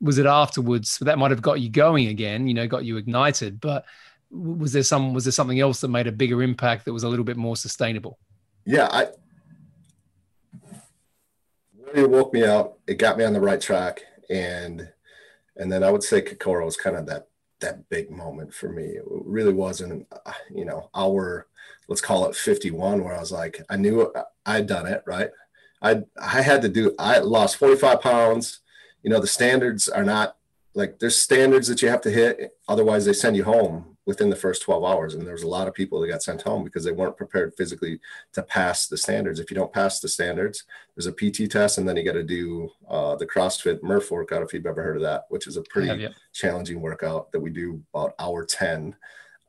[0.00, 2.46] Was it afterwards that might have got you going again?
[2.46, 3.60] You know, got you ignited.
[3.60, 3.84] But
[4.30, 5.14] was there some?
[5.14, 7.56] Was there something else that made a bigger impact that was a little bit more
[7.56, 8.18] sustainable?
[8.64, 9.08] Yeah, I.
[11.94, 12.78] It woke me up.
[12.86, 14.88] It got me on the right track, and
[15.56, 17.28] and then I would say Kokoro was kind of that
[17.60, 18.84] that big moment for me.
[18.84, 21.46] It really wasn't, uh, you know, our
[21.88, 24.12] let's call it 51 where i was like i knew
[24.46, 25.30] i'd done it right?
[25.80, 28.60] I i had to do i lost 45 pounds.
[29.02, 30.36] You know the standards are not
[30.74, 34.36] like there's standards that you have to hit otherwise they send you home within the
[34.36, 35.14] first 12 hours.
[35.14, 37.54] And there was a lot of people that got sent home because they weren't prepared
[37.56, 38.00] physically
[38.32, 39.38] to pass the standards.
[39.38, 42.22] If you don't pass the standards there's a pt test and then you got to
[42.22, 45.62] do uh, the crossfit murph workout if you've ever heard of that which is a
[45.62, 46.08] pretty have, yeah.
[46.32, 48.94] challenging workout that we do about hour 10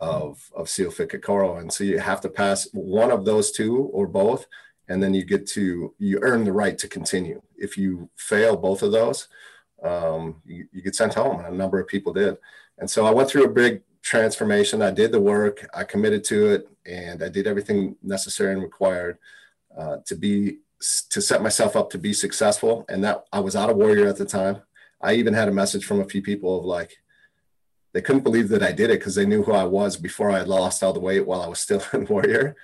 [0.04, 1.58] of of seal fit Kokoro.
[1.58, 4.46] And so you have to pass one of those two or both,
[4.90, 7.42] and then you get to you earn the right to continue.
[7.58, 9.28] If you fail both of those,
[9.84, 12.38] um, you, you get sent home, and a number of people did.
[12.80, 14.82] And so I went through a big transformation.
[14.82, 19.18] I did the work, I committed to it, and I did everything necessary and required
[19.78, 20.60] uh, to be
[21.10, 22.86] to set myself up to be successful.
[22.90, 24.58] And that I was out of warrior at the time.
[25.02, 26.98] I even had a message from a few people of like,
[27.94, 30.42] they couldn't believe that I did it because they knew who I was before I
[30.42, 32.56] lost all the weight while I was still in Warrior.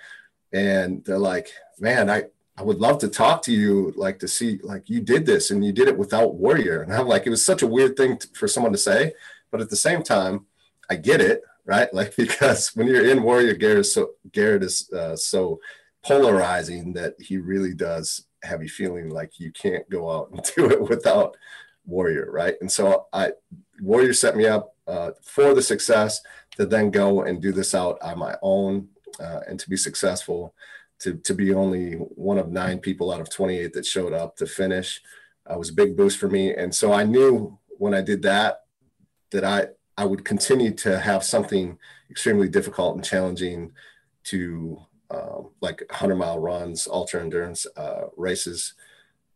[0.52, 2.24] And they're like, man, I,
[2.58, 5.64] I would love to talk to you, like to see, like you did this and
[5.64, 6.82] you did it without Warrior.
[6.82, 9.14] And I'm like, it was such a weird thing to, for someone to say,
[9.52, 10.46] but at the same time,
[10.90, 11.88] I get it, right?
[11.94, 15.60] Like because when you're in warrior, Garrett is so Garrett is uh, so
[16.04, 20.70] polarizing that he really does have you feeling like you can't go out and do
[20.70, 21.38] it without
[21.86, 22.56] warrior, right?
[22.62, 23.34] And so I
[23.82, 26.22] warrior set me up uh, for the success
[26.58, 30.54] to then go and do this out on my own uh, and to be successful.
[31.04, 34.46] To, to be only one of nine people out of 28 that showed up to
[34.46, 35.02] finish
[35.50, 36.54] uh, was a big boost for me.
[36.54, 38.64] And so I knew when I did that
[39.32, 41.78] that I I would continue to have something
[42.10, 43.74] extremely difficult and challenging
[44.26, 44.80] to
[45.12, 48.76] um, like 100 mile runs, ultra endurance uh, races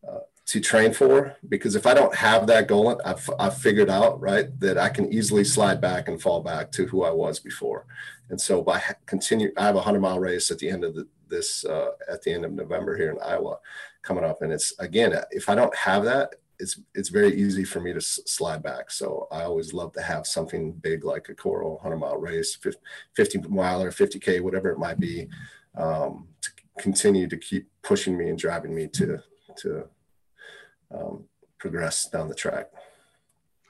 [0.08, 1.36] uh, to train for.
[1.48, 5.12] Because if I don't have that goal, I've, I've figured out, right, that I can
[5.14, 7.86] easily slide back and fall back to who I was before.
[8.30, 11.08] And so by continue, I have a 100 mile race at the end of the,
[11.30, 13.58] this, uh, at the end of November here in Iowa
[14.02, 14.42] coming up.
[14.42, 18.02] And it's, again, if I don't have that, it's it's very easy for me to
[18.02, 18.92] slide back.
[18.92, 22.58] So I always love to have something big like a Coral 100 mile race,
[23.16, 25.28] 50 mile or 50k, whatever it might be,
[25.76, 29.20] um, to continue to keep pushing me and driving me to
[29.58, 29.88] to
[30.94, 31.24] um,
[31.60, 32.70] progress down the track.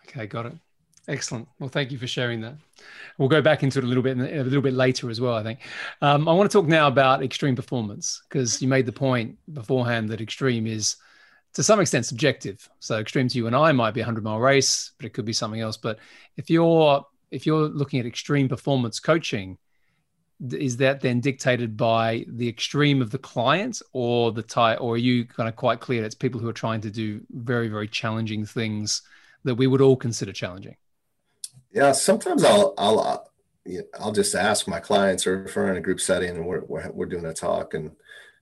[0.08, 0.54] Okay, got it.
[1.08, 1.48] Excellent.
[1.60, 2.56] Well, thank you for sharing that.
[3.18, 5.36] We'll go back into it a little bit a little bit later as well.
[5.36, 5.60] I think
[6.02, 10.10] um, I want to talk now about extreme performance because you made the point beforehand
[10.10, 10.96] that extreme is
[11.54, 12.70] to some extent subjective.
[12.80, 15.26] So extreme to you and I might be a hundred mile race, but it could
[15.26, 15.76] be something else.
[15.76, 16.00] But
[16.38, 19.58] if you're if you're looking at extreme performance coaching,
[20.52, 24.98] is that then dictated by the extreme of the client or the type or are
[24.98, 27.88] you kind of quite clear that it's people who are trying to do very very
[27.88, 29.02] challenging things
[29.44, 30.76] that we would all consider challenging?
[31.72, 33.20] Yeah sometimes i'll i'll uh,
[34.00, 36.90] i'll just ask my clients or if we're in a group setting and we're, we're,
[36.92, 37.92] we're doing a talk and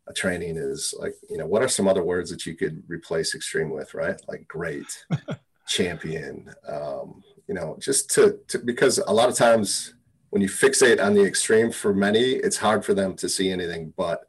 [0.08, 3.36] a training is like you know what are some other words that you could replace
[3.36, 4.20] extreme with right?
[4.28, 5.06] Like great
[5.68, 9.94] champion um you know just to, to because a lot of times
[10.32, 13.94] when you fixate on the extreme for many, it's hard for them to see anything
[13.96, 14.26] but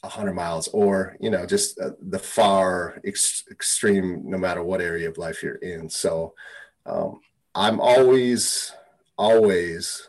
[0.00, 5.08] 100 miles or you know just uh, the far ex- extreme no matter what area
[5.08, 5.88] of life you're in.
[5.88, 6.34] So
[6.84, 7.20] um,
[7.54, 8.72] i'm always
[9.18, 10.08] always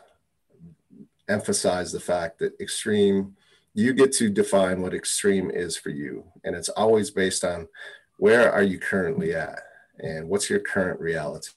[1.28, 3.34] emphasize the fact that extreme
[3.74, 6.24] you get to define what extreme is for you.
[6.44, 7.68] And it's always based on
[8.18, 9.60] where are you currently at
[9.98, 11.50] and what's your current reality?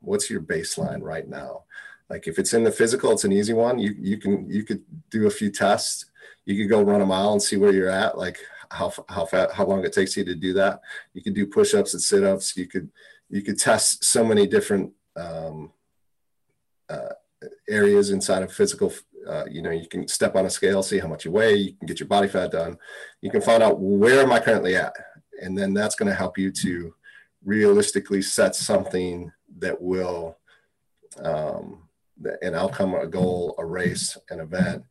[0.00, 1.64] What's your baseline right now
[2.10, 3.78] like if it's in the physical, it's an easy one.
[3.78, 6.06] You you can you could do a few tests.
[6.46, 8.38] You could go run a mile and see where you're at, like
[8.70, 10.80] how how fat, how long it takes you to do that.
[11.12, 12.56] You could do push-ups and sit-ups.
[12.56, 12.90] You could
[13.28, 15.72] you could test so many different um,
[16.88, 17.14] uh,
[17.68, 18.92] areas inside of physical.
[19.28, 21.56] Uh, you know, you can step on a scale, see how much you weigh.
[21.56, 22.78] You can get your body fat done.
[23.20, 24.94] You can find out where am I currently at,
[25.42, 26.94] and then that's going to help you to
[27.44, 30.38] realistically set something that will
[31.22, 31.87] um,
[32.42, 34.84] an outcome, a goal, a race, an event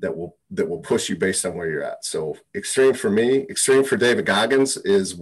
[0.00, 2.04] that will that will push you based on where you're at.
[2.04, 5.20] So extreme for me, extreme for David Goggins is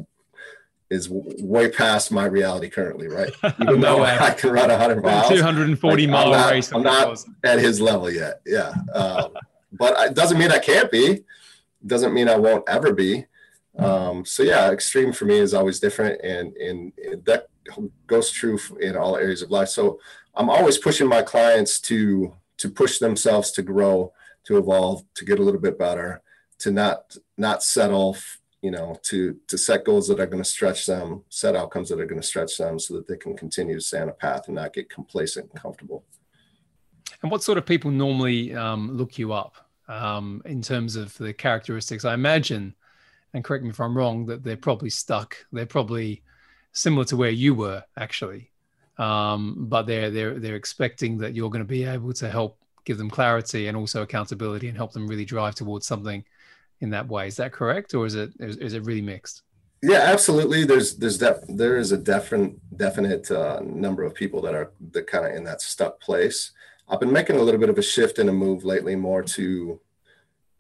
[0.89, 3.33] is way past my reality currently, right?
[3.61, 4.17] Even no though way.
[4.21, 6.73] I can run 100 miles, 240 like, mile I'm not, race.
[6.73, 8.41] I'm not at his level yet.
[8.47, 9.33] Yeah, um,
[9.73, 11.25] but it doesn't mean I can't be.
[11.85, 13.27] Doesn't mean I won't ever be.
[13.79, 16.93] Um, so yeah, extreme for me is always different, and and
[17.25, 17.49] that
[18.07, 19.69] goes true in all areas of life.
[19.69, 19.99] So
[20.37, 24.13] I'm always pushing my clients to to push themselves to grow,
[24.45, 26.23] to evolve, to get a little bit better,
[26.59, 28.17] to not not settle,
[28.63, 32.01] you know, to to set goals that are going to stretch them, set outcomes that
[32.01, 34.47] are going to stretch them, so that they can continue to stay on a path
[34.47, 36.05] and not get complacent and comfortable.
[37.23, 39.57] And what sort of people normally um, look you up
[39.89, 42.05] um, in terms of the characteristics?
[42.05, 42.75] I imagine,
[43.33, 45.37] and correct me if I'm wrong, that they're probably stuck.
[45.51, 46.23] They're probably
[46.73, 48.51] similar to where you were actually
[48.99, 52.99] um, but they're they're they're expecting that you're going to be able to help give
[52.99, 56.25] them clarity and also accountability and help them really drive towards something
[56.81, 57.27] in that way.
[57.27, 59.43] Is that correct, or is it is, is it really mixed?
[59.83, 60.65] Yeah, absolutely.
[60.65, 65.07] There's there's def- there is a definite definite uh, number of people that are that
[65.07, 66.53] kind of in that stuck place.
[66.89, 69.43] I've been making a little bit of a shift and a move lately, more to
[69.43, 69.81] you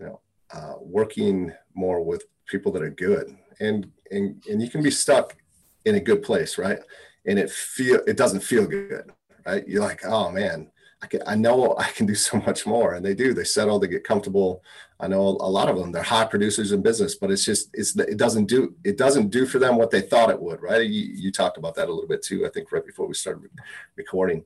[0.07, 0.21] know
[0.53, 5.37] uh, working more with people that are good, and and and you can be stuck
[5.85, 6.81] in a good place, right?
[7.27, 9.11] And it feel it doesn't feel good,
[9.45, 9.67] right?
[9.67, 10.71] You're like, oh man,
[11.03, 13.35] I can I know I can do so much more, and they do.
[13.35, 14.63] They settle, they get comfortable.
[14.99, 17.97] I know a lot of them they're high producers in business, but it's just it's
[17.97, 20.87] it doesn't do it doesn't do for them what they thought it would, right?
[20.89, 22.47] You, you talked about that a little bit too.
[22.47, 23.51] I think right before we started
[23.97, 24.45] recording,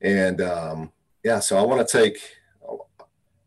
[0.00, 0.92] and um,
[1.24, 2.18] yeah, so I want to take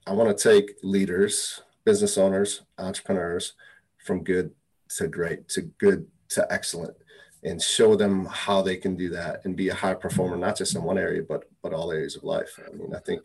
[0.08, 3.54] I want to take leaders, business owners, entrepreneurs
[3.98, 4.52] from good
[4.98, 6.96] to great to good to excellent
[7.44, 10.76] and show them how they can do that and be a high performer, not just
[10.76, 12.60] in one area, but but all areas of life.
[12.66, 13.22] I mean, I think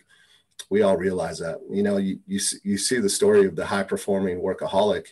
[0.70, 1.58] we all realize that.
[1.70, 5.06] You know, you you, you see the story of the high performing workaholic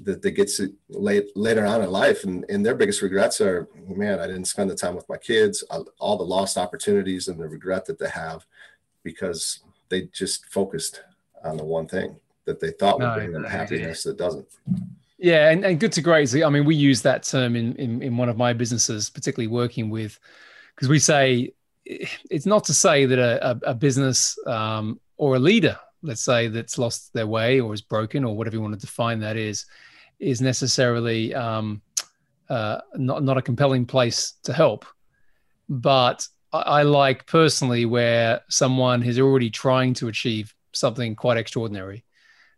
[0.00, 3.68] that, that gets it late later on in life, and, and their biggest regrets are,
[3.88, 5.62] man, I didn't spend the time with my kids,
[5.98, 8.46] all the lost opportunities and the regret that they have
[9.02, 11.02] because they just focused
[11.44, 14.46] on the one thing that they thought would bring them happiness that doesn't.
[15.18, 16.32] Yeah, and, and good to great.
[16.42, 19.90] I mean, we use that term in, in, in one of my businesses, particularly working
[19.90, 20.18] with,
[20.74, 21.52] because we say
[21.84, 26.78] it's not to say that a, a, business um, or a leader, let's say, that's
[26.78, 29.66] lost their way or is broken or whatever you want to define that is,
[30.20, 31.82] is necessarily um,
[32.48, 34.86] uh, not, not a compelling place to help.
[35.68, 42.04] But I, I like personally where someone is already trying to achieve something quite extraordinary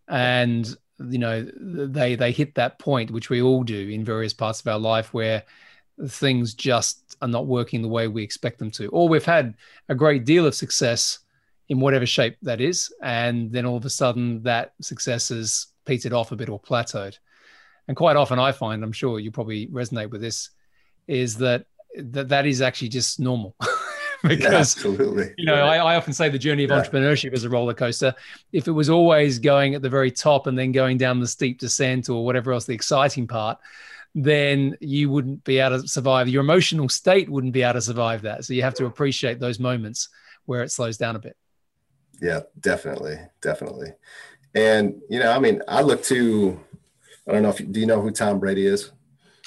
[0.08, 0.76] and
[1.08, 4.66] you know they they hit that point which we all do in various parts of
[4.66, 5.42] our life where
[6.08, 8.88] things just are not working the way we expect them to.
[8.88, 9.54] Or we've had
[9.88, 11.18] a great deal of success
[11.68, 16.12] in whatever shape that is and then all of a sudden that success has petered
[16.12, 17.18] off a bit or plateaued.
[17.88, 20.50] And quite often i find i'm sure you probably resonate with this
[21.08, 23.56] is that that, that is actually just normal
[24.28, 25.32] because yeah, absolutely.
[25.38, 26.82] You know, I, I, often say the journey of yeah.
[26.82, 28.14] entrepreneurship is a roller coaster.
[28.52, 31.58] If it was always going at the very top and then going down the steep
[31.58, 33.58] descent or whatever else the exciting part,
[34.14, 36.28] then you wouldn't be able to survive.
[36.28, 38.44] Your emotional state wouldn't be able to survive that.
[38.44, 40.08] So you have to appreciate those moments
[40.44, 41.36] where it slows down a bit.
[42.20, 43.92] Yeah, definitely, definitely.
[44.54, 46.60] And you know, I mean, I look to.
[47.28, 48.90] I don't know if do you know who Tom Brady is?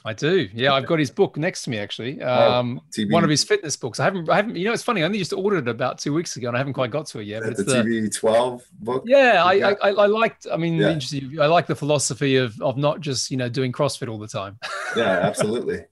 [0.05, 0.49] I do.
[0.53, 2.21] Yeah, I've got his book next to me actually.
[2.21, 4.01] Oh, um, oh, one of his fitness books.
[4.01, 4.29] I haven't.
[4.29, 4.57] I haven't.
[4.57, 5.01] You know, it's funny.
[5.01, 7.19] I only just ordered it about two weeks ago, and I haven't quite got to
[7.19, 7.43] it yet.
[7.43, 9.03] But the, the TB12 book.
[9.05, 10.45] Yeah, I, I, I liked.
[10.51, 10.99] I mean, yeah.
[11.41, 14.59] I like the philosophy of of not just you know doing CrossFit all the time.
[14.97, 15.85] yeah, absolutely.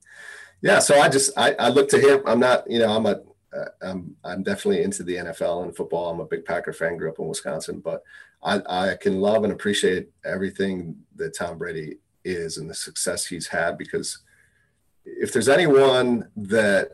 [0.60, 2.22] Yeah, so I just I, I look to him.
[2.26, 2.70] I'm not.
[2.70, 3.22] You know, I'm a.
[3.54, 6.10] Uh, I'm I'm definitely into the NFL and football.
[6.10, 6.98] I'm a big Packer fan.
[6.98, 8.02] Grew up in Wisconsin, but
[8.42, 13.48] I I can love and appreciate everything that Tom Brady is and the success he's
[13.48, 14.18] had because
[15.04, 16.92] if there's anyone that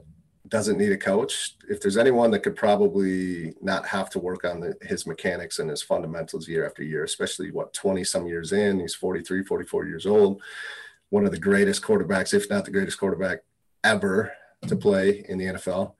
[0.49, 4.61] doesn't need a coach, if there's anyone that could probably not have to work on
[4.61, 8.81] the, his mechanics and his fundamentals year after year, especially what 20 some years in,
[8.81, 10.41] he's 43, 44 years old,
[11.11, 13.41] one of the greatest quarterbacks, if not the greatest quarterback
[13.85, 14.33] ever
[14.67, 15.95] to play in the NFL.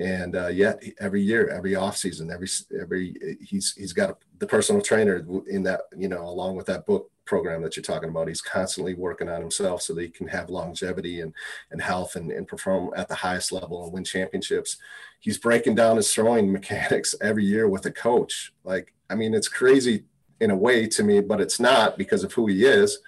[0.00, 2.48] And uh, yet every year, every offseason, every,
[2.80, 6.86] every, he's, he's got a, the personal trainer in that, you know, along with that
[6.86, 8.26] book program that you're talking about.
[8.26, 11.34] He's constantly working on himself so that he can have longevity and,
[11.70, 14.78] and health and, and perform at the highest level and win championships.
[15.20, 18.52] He's breaking down his throwing mechanics every year with a coach.
[18.64, 20.04] Like, I mean, it's crazy
[20.40, 22.98] in a way to me, but it's not because of who he is.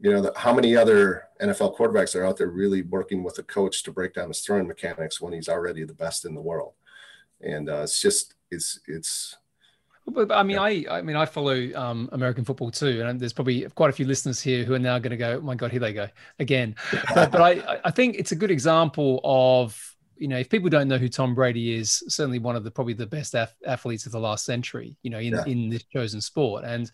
[0.00, 3.42] You know, the, how many other NFL quarterbacks are out there really working with a
[3.42, 6.74] coach to break down his throwing mechanics when he's already the best in the world?
[7.40, 9.36] And uh, it's just, it's, it's,
[10.10, 10.62] but, but I mean, yeah.
[10.62, 14.06] I I mean, I follow um, American football too, and there's probably quite a few
[14.06, 16.08] listeners here who are now going to go, oh "My God, here they go
[16.38, 16.76] again."
[17.14, 20.88] but, but I I think it's a good example of you know if people don't
[20.88, 24.12] know who Tom Brady is, certainly one of the probably the best af- athletes of
[24.12, 25.44] the last century, you know, in yeah.
[25.46, 26.64] in this chosen sport.
[26.64, 26.90] And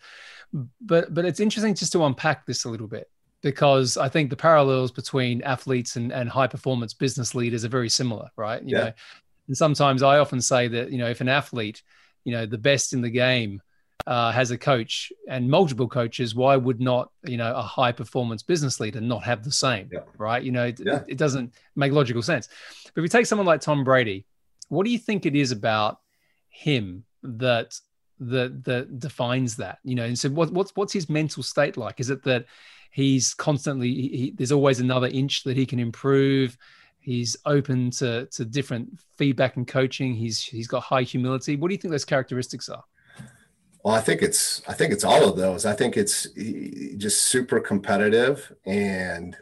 [0.81, 3.09] but but it's interesting just to unpack this a little bit
[3.41, 7.89] because I think the parallels between athletes and, and high performance business leaders are very
[7.89, 8.63] similar, right?
[8.63, 8.83] You yeah.
[8.83, 8.91] know,
[9.47, 11.81] and sometimes I often say that you know if an athlete
[12.23, 13.61] you know the best in the game
[14.07, 18.43] uh, has a coach and multiple coaches, why would not you know a high performance
[18.43, 19.89] business leader not have the same?
[19.91, 20.01] Yeah.
[20.17, 20.43] Right?
[20.43, 21.03] You know, it, yeah.
[21.07, 22.47] it, doesn't make logical sense.
[22.93, 24.25] But if we take someone like Tom Brady,
[24.69, 25.99] what do you think it is about
[26.49, 27.79] him that
[28.19, 29.79] that that defines that?
[29.83, 31.99] You know, and so what, what's what's his mental state like?
[31.99, 32.45] Is it that
[32.91, 36.57] he's constantly he, there's always another inch that he can improve?
[36.99, 40.13] He's open to to different feedback and coaching.
[40.13, 41.55] He's he's got high humility.
[41.55, 42.83] What do you think those characteristics are?
[43.85, 45.63] Well, I think it's I think it's all of those.
[45.63, 46.27] I think it's
[46.97, 49.37] just super competitive, and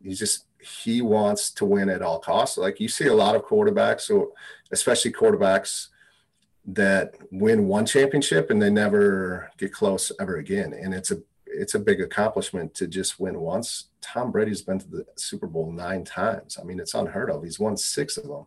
[0.00, 2.58] he just he wants to win at all costs.
[2.58, 4.28] Like you see a lot of quarterbacks, or
[4.70, 5.88] especially quarterbacks
[6.64, 10.72] that win one championship and they never get close ever again.
[10.72, 13.88] And it's a it's a big accomplishment to just win once.
[14.00, 16.56] Tom Brady's been to the Super Bowl nine times.
[16.60, 17.42] I mean, it's unheard of.
[17.42, 18.46] He's won six of them,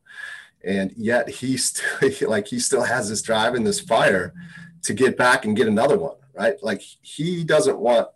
[0.63, 4.33] and yet he still like he still has this drive and this fire
[4.83, 6.15] to get back and get another one.
[6.33, 6.55] Right?
[6.61, 8.07] Like he doesn't want.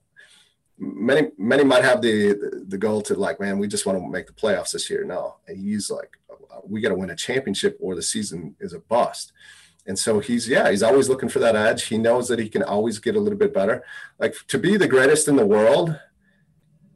[0.77, 4.27] Many many might have the the goal to like, man, we just want to make
[4.27, 5.03] the playoffs this year.
[5.03, 6.17] No, and he's like,
[6.67, 9.33] we got to win a championship or the season is a bust
[9.85, 12.63] and so he's yeah he's always looking for that edge he knows that he can
[12.63, 13.83] always get a little bit better
[14.17, 15.99] like to be the greatest in the world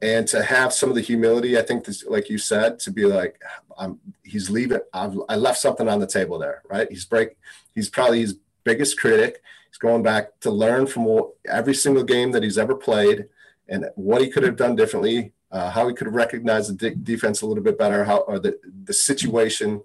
[0.00, 3.04] and to have some of the humility, I think, this, like you said, to be
[3.04, 3.40] like,
[3.76, 4.80] I'm, he's leaving.
[4.92, 6.88] I've, I left something on the table there, right?
[6.88, 7.36] He's break.
[7.74, 9.42] He's probably his biggest critic.
[9.68, 13.26] He's going back to learn from what, every single game that he's ever played
[13.68, 16.96] and what he could have done differently, uh, how he could have recognized the de-
[16.96, 19.82] defense a little bit better, how or the the situation,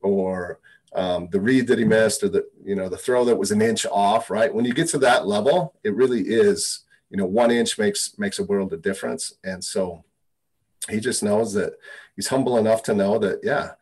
[0.00, 0.58] or
[0.94, 3.62] um, the read that he missed, or the you know the throw that was an
[3.62, 4.30] inch off.
[4.30, 6.80] Right when you get to that level, it really is
[7.10, 10.04] you know one inch makes makes a world of difference, and so
[10.90, 11.74] he just knows that
[12.16, 13.72] he's humble enough to know that yeah.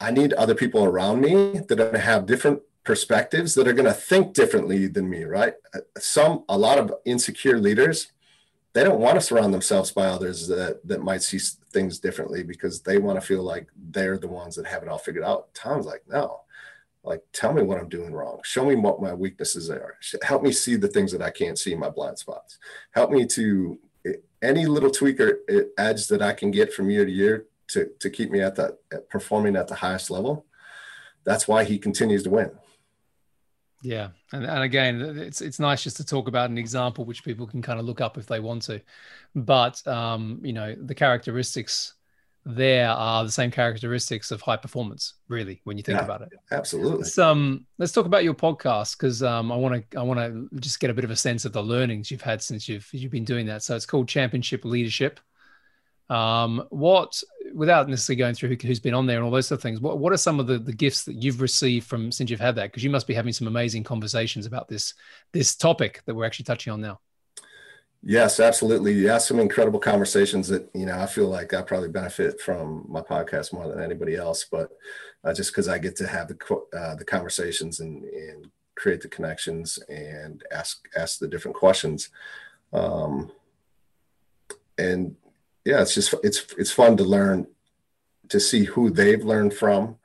[0.00, 4.34] I, need other people around me that have different perspectives that are going to think
[4.34, 5.54] differently than me right?
[5.74, 8.12] Uh, some a lot of insecure leaders
[8.72, 11.38] they don't want to surround themselves by others that that might see
[11.70, 14.98] things differently because they want to feel like they're the ones that have it all
[14.98, 15.52] figured out.
[15.54, 16.40] Tom's like no.
[17.04, 18.40] Like tell me what i'm doing wrong.
[18.44, 19.96] Show me what my weaknesses are.
[20.22, 22.58] Help me see the things that i can't see my blind spots.
[22.92, 26.90] Help me to eh, any little tweak or eh, edge that i can get from
[26.90, 28.78] year to year to, to keep me at that
[29.08, 30.44] performing at the highest level
[31.24, 32.50] that's why he continues to win
[33.82, 37.46] yeah, and, and again, it's it's nice just to talk about an example which people
[37.46, 38.80] can kind of look up if they want to,
[39.34, 41.94] but um, you know the characteristics
[42.44, 46.30] there are the same characteristics of high performance, really, when you think yeah, about it.
[46.50, 46.98] Absolutely.
[46.98, 50.48] Let's, um, let's talk about your podcast because um, I want to I want to
[50.60, 53.12] just get a bit of a sense of the learnings you've had since you've you've
[53.12, 53.62] been doing that.
[53.62, 55.20] So it's called Championship Leadership.
[56.10, 57.22] Um, what,
[57.52, 59.80] without necessarily going through who, has been on there and all those sort of things,
[59.80, 62.54] what, what are some of the, the gifts that you've received from since you've had
[62.56, 62.70] that?
[62.70, 64.94] Because you must be having some amazing conversations about this
[65.32, 67.00] this topic that we're actually touching on now.
[68.04, 68.94] Yes, absolutely.
[68.94, 73.00] Yeah, some incredible conversations that you know I feel like I probably benefit from my
[73.00, 74.70] podcast more than anybody else, but
[75.24, 79.08] uh, just because I get to have the uh, the conversations and and create the
[79.08, 82.10] connections and ask ask the different questions.
[82.72, 83.30] Um,
[84.78, 85.14] and
[85.64, 87.46] yeah, it's just it's it's fun to learn
[88.28, 89.96] to see who they've learned from,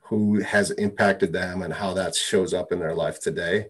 [0.00, 3.66] who has impacted them, and how that shows up in their life today.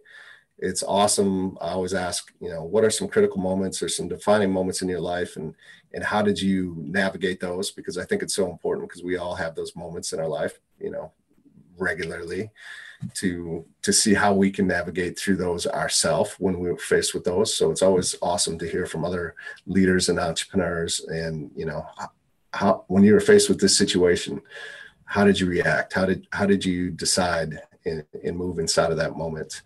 [0.60, 1.56] It's awesome.
[1.60, 4.88] I always ask, you know, what are some critical moments or some defining moments in
[4.88, 5.54] your life, and
[5.94, 7.70] and how did you navigate those?
[7.70, 10.58] Because I think it's so important because we all have those moments in our life,
[10.80, 11.12] you know,
[11.76, 12.50] regularly
[13.14, 17.54] to to see how we can navigate through those ourselves when we're faced with those.
[17.54, 19.34] So it's always awesome to hear from other
[19.66, 21.86] leaders and entrepreneurs and you know
[22.52, 24.40] how when you were faced with this situation
[25.04, 25.94] how did you react?
[25.94, 29.62] How did how did you decide and, and move inside of that moment?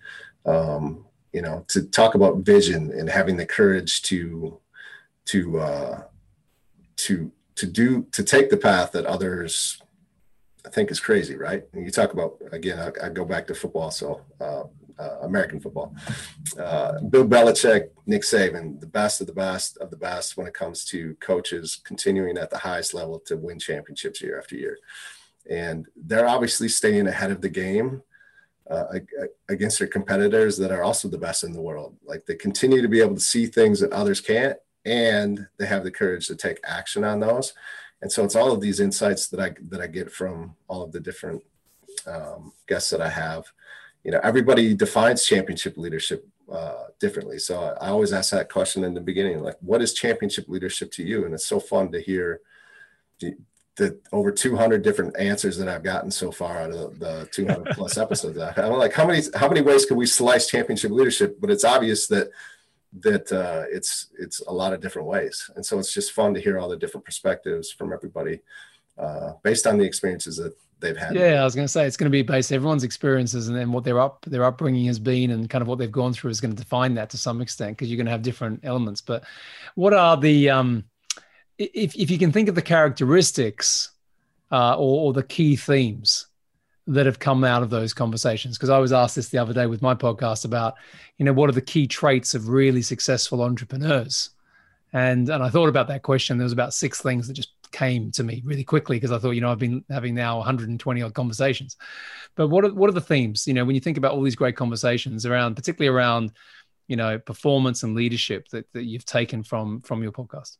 [0.46, 4.60] Um, you know to talk about vision and having the courage to
[5.26, 6.02] to uh,
[6.96, 9.81] to to do to take the path that others
[10.64, 11.64] I think is crazy, right?
[11.72, 14.64] And you talk about again, I, I go back to football, so uh,
[14.98, 15.94] uh, American football.
[16.58, 20.54] Uh, Bill Belichick, Nick Saban, the best of the best of the best when it
[20.54, 24.78] comes to coaches continuing at the highest level to win championships year after year,
[25.50, 28.02] and they're obviously staying ahead of the game.
[28.70, 29.00] Uh,
[29.48, 31.94] against their competitors that are also the best in the world.
[32.06, 34.56] Like they continue to be able to see things that others can't,
[34.86, 37.52] and they have the courage to take action on those
[38.02, 40.92] and so it's all of these insights that I that I get from all of
[40.92, 41.42] the different
[42.06, 43.44] um, guests that I have.
[44.04, 47.38] You know, everybody defines championship leadership uh, differently.
[47.38, 50.90] So I, I always ask that question in the beginning, like, what is championship leadership
[50.92, 51.24] to you?
[51.24, 52.40] And it's so fun to hear
[53.20, 53.36] the,
[53.76, 57.74] the over 200 different answers that I've gotten so far out of the, the 200
[57.74, 58.36] plus episodes.
[58.38, 61.40] I'm like, how many how many ways can we slice championship leadership?
[61.40, 62.30] But it's obvious that
[63.00, 66.40] that uh, it's it's a lot of different ways, and so it's just fun to
[66.40, 68.40] hear all the different perspectives from everybody
[68.98, 71.14] uh, based on the experiences that they've had.
[71.14, 73.72] Yeah, I was going to say it's going to be based everyone's experiences and then
[73.72, 76.40] what their up their upbringing has been and kind of what they've gone through is
[76.40, 79.00] going to define that to some extent because you're going to have different elements.
[79.00, 79.24] But
[79.74, 80.84] what are the um,
[81.56, 83.92] if if you can think of the characteristics
[84.50, 86.26] uh, or, or the key themes
[86.86, 88.56] that have come out of those conversations.
[88.56, 90.74] Because i was asked this the other day with my podcast about
[91.18, 94.30] you know what are the key traits of really successful entrepreneurs?
[94.92, 96.38] And and i thought about that question.
[96.38, 99.30] There was about six things that just came to me really quickly because i thought
[99.30, 101.76] you know i've been having now 120 odd conversations.
[102.34, 103.46] But what are, what are the themes?
[103.46, 106.32] You know when you think about all these great conversations around particularly around
[106.88, 110.56] you know performance and leadership that, that you've taken from from your podcast.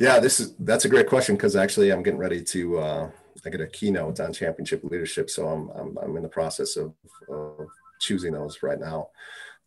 [0.00, 3.10] Yeah this is that's a great question because actually i'm getting ready to uh
[3.46, 5.30] I get a keynote on championship leadership.
[5.30, 6.92] So I'm, I'm, I'm in the process of,
[7.28, 7.68] of
[8.00, 9.08] choosing those right now.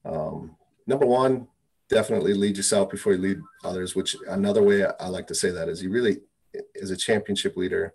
[0.06, 0.56] Um,
[0.86, 1.48] number one,
[1.90, 5.70] definitely lead yourself before you lead others, which another way I like to say that
[5.70, 6.18] is you really,
[6.82, 7.94] as a championship leader,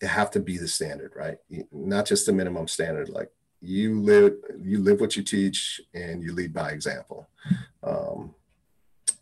[0.00, 1.38] you have to be the standard, right?
[1.72, 3.08] Not just the minimum standard.
[3.08, 7.28] Like you live, you live what you teach and you lead by example.
[7.82, 8.34] Um,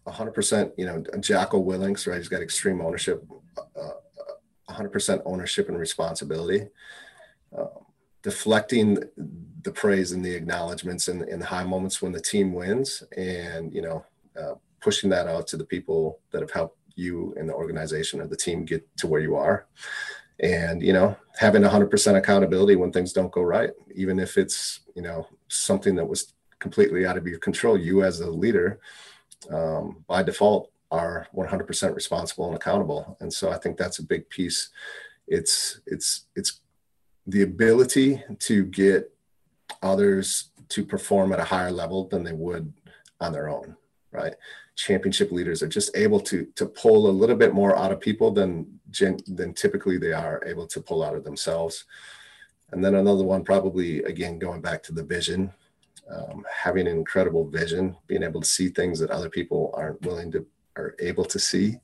[0.06, 2.18] 100%, you know, Jocko Willink, right?
[2.18, 3.26] He's got extreme ownership,
[3.58, 3.90] uh,
[4.70, 6.68] 100% ownership and responsibility.
[7.56, 7.68] Um,
[8.22, 8.98] deflecting
[9.62, 13.72] the praise and the acknowledgments and in the high moments when the team wins and,
[13.72, 14.04] you know,
[14.40, 18.26] uh, pushing that out to the people that have helped you and the organization or
[18.26, 19.66] the team get to where you are
[20.40, 25.02] and you know having 100% accountability when things don't go right even if it's you
[25.02, 28.80] know something that was completely out of your control you as a leader
[29.50, 33.16] um, by default are 100% responsible and accountable.
[33.20, 34.70] And so i think that's a big piece.
[35.26, 36.60] It's it's it's
[37.26, 39.12] the ability to get
[39.82, 42.72] others to perform at a higher level than they would
[43.20, 43.76] on their own
[44.16, 44.34] right?
[44.74, 48.30] Championship leaders are just able to to pull a little bit more out of people
[48.30, 48.80] than
[49.26, 51.84] than typically they are able to pull out of themselves.
[52.72, 55.52] And then another one probably again going back to the vision
[56.10, 60.30] um, having an incredible vision being able to see things that other people aren't willing
[60.32, 60.46] to
[60.76, 61.78] are able to see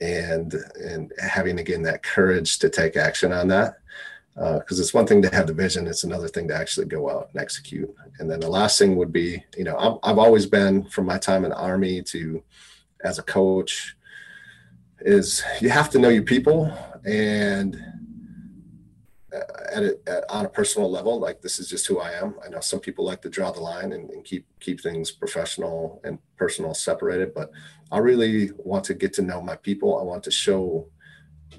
[0.00, 0.54] and
[0.84, 3.78] and having again that courage to take action on that
[4.34, 7.10] because uh, it's one thing to have the vision it's another thing to actually go
[7.10, 7.92] out and execute.
[8.20, 11.18] And then the last thing would be you know I've, I've always been from my
[11.18, 12.42] time in the army to
[13.04, 13.96] as a coach
[15.00, 16.72] is you have to know your people
[17.04, 17.82] and
[19.32, 22.48] at, a, at on a personal level like this is just who i am i
[22.48, 26.18] know some people like to draw the line and, and keep keep things professional and
[26.36, 27.50] personal separated but
[27.92, 30.88] i really want to get to know my people i want to show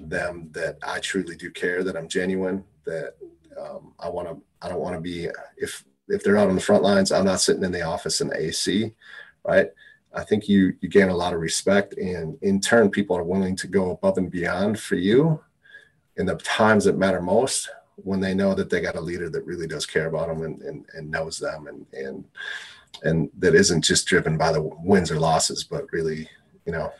[0.08, 3.14] them that I truly do care, that I'm genuine, that
[3.60, 4.40] um, I want to.
[4.62, 7.12] I don't want to be if if they're out on the front lines.
[7.12, 8.92] I'm not sitting in the office in the AC,
[9.44, 9.68] right?
[10.14, 13.56] I think you you gain a lot of respect, and in turn, people are willing
[13.56, 15.40] to go above and beyond for you
[16.16, 19.44] in the times that matter most when they know that they got a leader that
[19.44, 22.24] really does care about them and, and, and knows them and and
[23.02, 26.28] and that isn't just driven by the wins or losses, but really,
[26.66, 26.92] you know,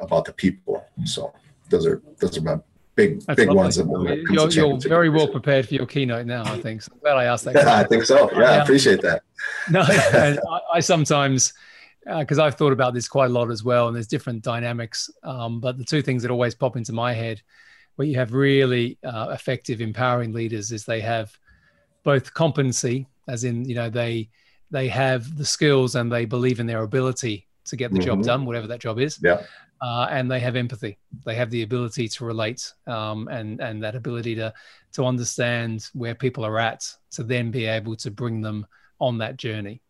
[0.00, 0.84] about the people.
[1.04, 1.32] So
[1.68, 2.58] those are those are my
[2.94, 3.62] big That's big lovely.
[3.62, 3.76] ones.
[3.76, 6.44] That you're, you're very well prepared for your keynote now.
[6.44, 6.82] I think.
[6.82, 7.54] So I'm glad I asked that.
[7.54, 8.30] Yeah, I think so.
[8.32, 9.22] Yeah, I appreciate that.
[9.70, 10.38] No, I,
[10.74, 11.54] I, sometimes
[12.18, 15.08] because uh, I've thought about this quite a lot as well, and there's different dynamics.
[15.22, 17.40] Um, but the two things that always pop into my head,
[18.00, 21.36] where you have really uh, effective, empowering leaders, is they have
[22.02, 24.30] both competency, as in you know they
[24.70, 28.06] they have the skills and they believe in their ability to get the mm-hmm.
[28.06, 29.18] job done, whatever that job is.
[29.22, 29.42] Yeah
[29.80, 30.98] uh, and they have empathy.
[31.24, 34.52] They have the ability to relate um, and and that ability to
[34.92, 38.66] to understand where people are at, to then be able to bring them
[39.00, 39.80] on that journey.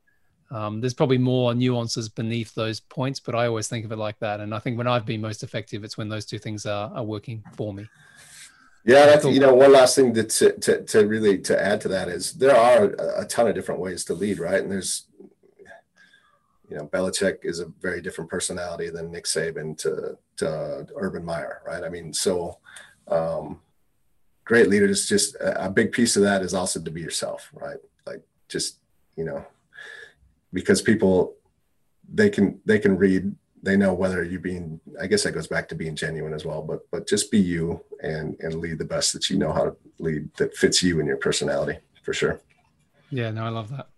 [0.51, 4.19] Um, there's probably more nuances beneath those points, but I always think of it like
[4.19, 4.41] that.
[4.41, 7.05] And I think when I've been most effective, it's when those two things are, are
[7.05, 7.89] working for me.
[8.85, 12.09] Yeah, that's, you know, one last thing to, to, to really to add to that
[12.09, 12.85] is there are
[13.21, 14.63] a ton of different ways to lead, right?
[14.63, 15.05] And there's
[16.71, 21.63] you know, Belichick is a very different personality than Nick Saban to, to Urban Meyer,
[21.67, 21.83] right?
[21.83, 22.59] I mean, so
[23.09, 23.61] um,
[24.45, 27.79] great leaders, just a, a big piece of that is also to be yourself, right?
[28.07, 28.79] Like just,
[29.17, 29.45] you know,
[30.53, 31.35] because people,
[32.13, 35.69] they can, they can read, they know whether you being, I guess that goes back
[35.69, 39.13] to being genuine as well, but, but just be you and, and lead the best
[39.13, 42.41] that you know how to lead that fits you and your personality for sure.
[43.11, 43.89] Yeah, no, I love that.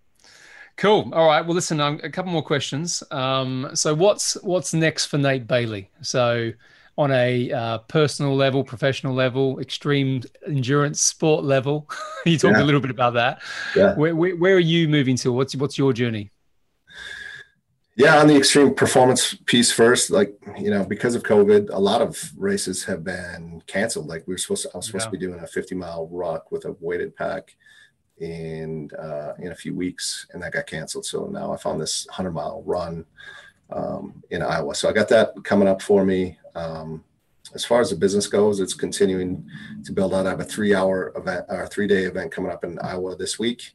[0.76, 1.10] Cool.
[1.12, 1.44] All right.
[1.44, 3.02] Well, listen, um, a couple more questions.
[3.10, 5.90] Um, so, what's what's next for Nate Bailey?
[6.00, 6.52] So,
[6.96, 11.88] on a uh, personal level, professional level, extreme endurance sport level,
[12.26, 12.62] you talked yeah.
[12.62, 13.42] a little bit about that.
[13.76, 13.94] Yeah.
[13.94, 15.32] Where, where, where, are you moving to?
[15.32, 16.30] What's what's your journey?
[17.94, 22.00] Yeah, on the extreme performance piece first, like you know, because of COVID, a lot
[22.00, 24.06] of races have been canceled.
[24.06, 25.10] Like we were supposed to, I was supposed yeah.
[25.10, 27.54] to be doing a 50 mile ruck with a weighted pack
[28.18, 31.04] in uh, in a few weeks, and that got canceled.
[31.04, 33.04] So now I found this 100 mile run
[33.70, 34.74] um, in Iowa.
[34.74, 36.38] So I got that coming up for me.
[36.54, 37.04] Um,
[37.54, 39.46] as far as the business goes, it's continuing
[39.84, 40.26] to build out.
[40.26, 43.38] I have a three hour event or three day event coming up in Iowa this
[43.38, 43.72] week.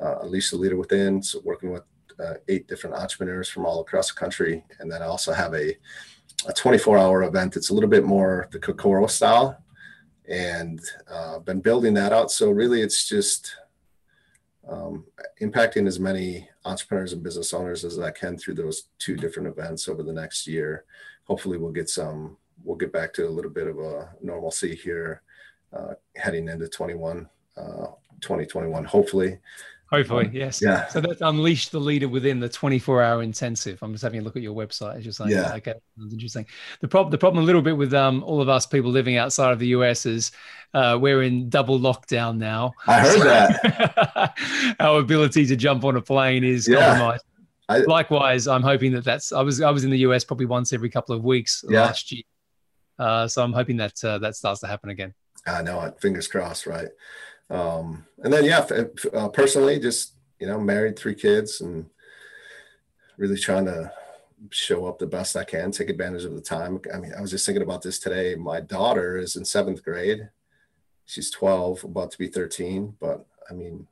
[0.00, 1.82] Uh, Unleash the Leader Within, so working with
[2.22, 4.64] uh, eight different entrepreneurs from all across the country.
[4.80, 5.76] And then I also have a,
[6.46, 9.62] a 24 hour event that's a little bit more the Kokoro style
[10.28, 12.30] and uh, been building that out.
[12.30, 13.54] So really it's just
[14.68, 15.04] um,
[15.40, 19.88] impacting as many entrepreneurs and business owners as I can through those two different events
[19.88, 20.84] over the next year.
[21.24, 22.36] Hopefully, we'll get some.
[22.64, 25.22] We'll get back to a little bit of a normalcy here,
[25.72, 27.86] uh, heading into 21, uh,
[28.20, 28.84] 2021.
[28.84, 29.38] Hopefully,
[29.90, 30.60] Hopefully, um, yes.
[30.60, 30.86] Yeah.
[30.88, 33.78] So that's unleash the leader within the 24 hour intensive.
[33.82, 35.30] I'm just having a look at your website as you're saying.
[35.30, 35.54] Yeah.
[35.54, 35.74] Okay.
[35.96, 36.44] That's interesting.
[36.80, 39.52] The problem, the problem a little bit with um, all of us people living outside
[39.52, 40.30] of the US is
[40.74, 42.74] uh, we're in double lockdown now.
[42.86, 44.34] I heard so that.
[44.80, 46.86] our ability to jump on a plane is yeah.
[46.86, 47.24] compromised.
[47.70, 49.32] I, likewise, I'm hoping that that's.
[49.32, 51.82] I was I was in the US probably once every couple of weeks yeah.
[51.82, 52.22] last year,
[52.98, 55.12] uh, so I'm hoping that uh, that starts to happen again.
[55.46, 56.88] I know Fingers crossed, right?
[57.50, 58.66] Um, and then yeah,
[59.14, 61.86] uh, personally, just you know, married, three kids, and
[63.16, 63.92] really trying to
[64.50, 66.80] show up the best I can, take advantage of the time.
[66.94, 68.34] I mean, I was just thinking about this today.
[68.36, 70.28] My daughter is in seventh grade.
[71.06, 73.86] She's 12, about to be 13, but I mean,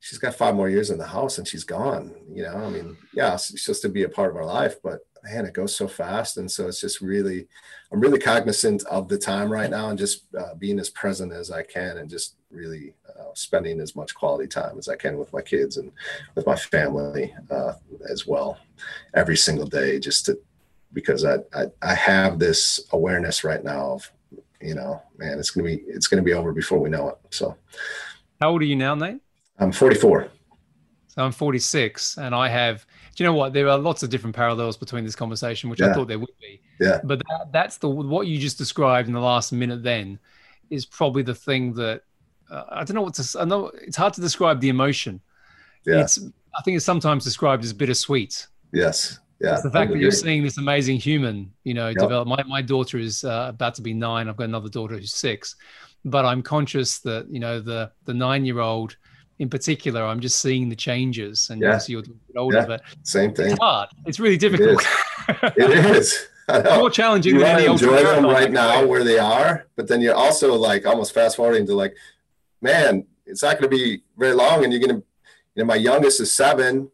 [0.00, 2.14] she's got five more years in the house and she's gone.
[2.32, 5.00] You know, I mean, yeah, it's just to be a part of our life, but
[5.22, 6.38] man, it goes so fast.
[6.38, 7.48] And so it's just really,
[7.92, 11.50] I'm really cognizant of the time right now and just uh, being as present as
[11.50, 15.32] I can and just really uh, spending as much quality time as I can with
[15.32, 15.92] my kids and
[16.34, 17.74] with my family uh,
[18.10, 18.58] as well
[19.14, 20.38] every single day, just to,
[20.92, 24.10] because I, I, I have this awareness right now of,
[24.60, 27.10] you know, man, it's going to be, it's going to be over before we know
[27.10, 27.18] it.
[27.30, 27.56] So
[28.40, 29.20] how old are you now, Nate?
[29.58, 30.30] I'm 44.
[31.08, 32.86] So I'm 46, and I have.
[33.16, 33.52] Do you know what?
[33.52, 35.90] There are lots of different parallels between this conversation, which yeah.
[35.90, 36.60] I thought there would be.
[36.78, 37.00] Yeah.
[37.02, 39.82] But that, that's the what you just described in the last minute.
[39.82, 40.20] Then
[40.70, 42.02] is probably the thing that
[42.50, 43.40] uh, I don't know what to.
[43.40, 45.20] I know it's hard to describe the emotion.
[45.86, 46.00] Yeah.
[46.00, 46.18] It's.
[46.56, 48.46] I think it's sometimes described as bittersweet.
[48.72, 49.20] Yes.
[49.40, 49.52] Yeah.
[49.52, 51.98] It's the fact that you're seeing this amazing human, you know, yep.
[51.98, 52.26] develop.
[52.26, 54.28] My my daughter is uh, about to be nine.
[54.28, 55.54] I've got another daughter who's six,
[56.04, 58.96] but I'm conscious that you know the the nine year old
[59.38, 61.50] in particular, I'm just seeing the changes.
[61.50, 61.78] And yeah.
[61.86, 62.02] you're
[62.36, 62.66] older, yeah.
[62.66, 63.52] but same thing.
[63.52, 63.88] It's hard.
[64.06, 64.84] It's really difficult.
[65.28, 66.28] It is.
[66.48, 66.78] It is.
[66.78, 70.14] more challenging you than the enjoy them right now where they are, but then you're
[70.14, 71.94] also like almost fast forwarding to like,
[72.60, 75.06] man, it's not going to be very long, and you're going to,
[75.54, 76.90] you know, my youngest is seven,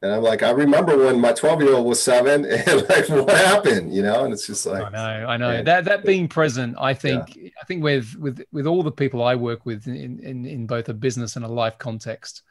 [0.00, 3.30] and I'm like, I remember when my 12 year old was seven, and like, what
[3.30, 4.24] happened, you know?
[4.24, 6.76] And it's just like, I know, I know that that being present.
[6.78, 7.50] I think, yeah.
[7.60, 10.88] I think with with with all the people I work with in in, in both
[10.88, 12.42] a business and a life context,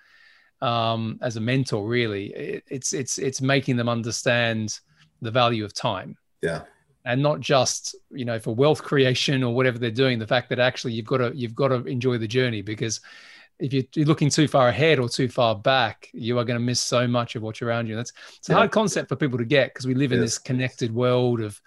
[0.61, 4.77] um, as a mentor, really, it, it's it's it's making them understand
[5.21, 6.17] the value of time.
[6.41, 6.63] Yeah.
[7.07, 10.19] And not just you know for wealth creation or whatever they're doing.
[10.19, 12.99] The fact that actually you've got to you've got to enjoy the journey because
[13.59, 16.79] if you're looking too far ahead or too far back, you are going to miss
[16.79, 17.95] so much of what's around you.
[17.95, 18.57] That's it's a yeah.
[18.59, 21.59] hard concept for people to get because we live in this connected world of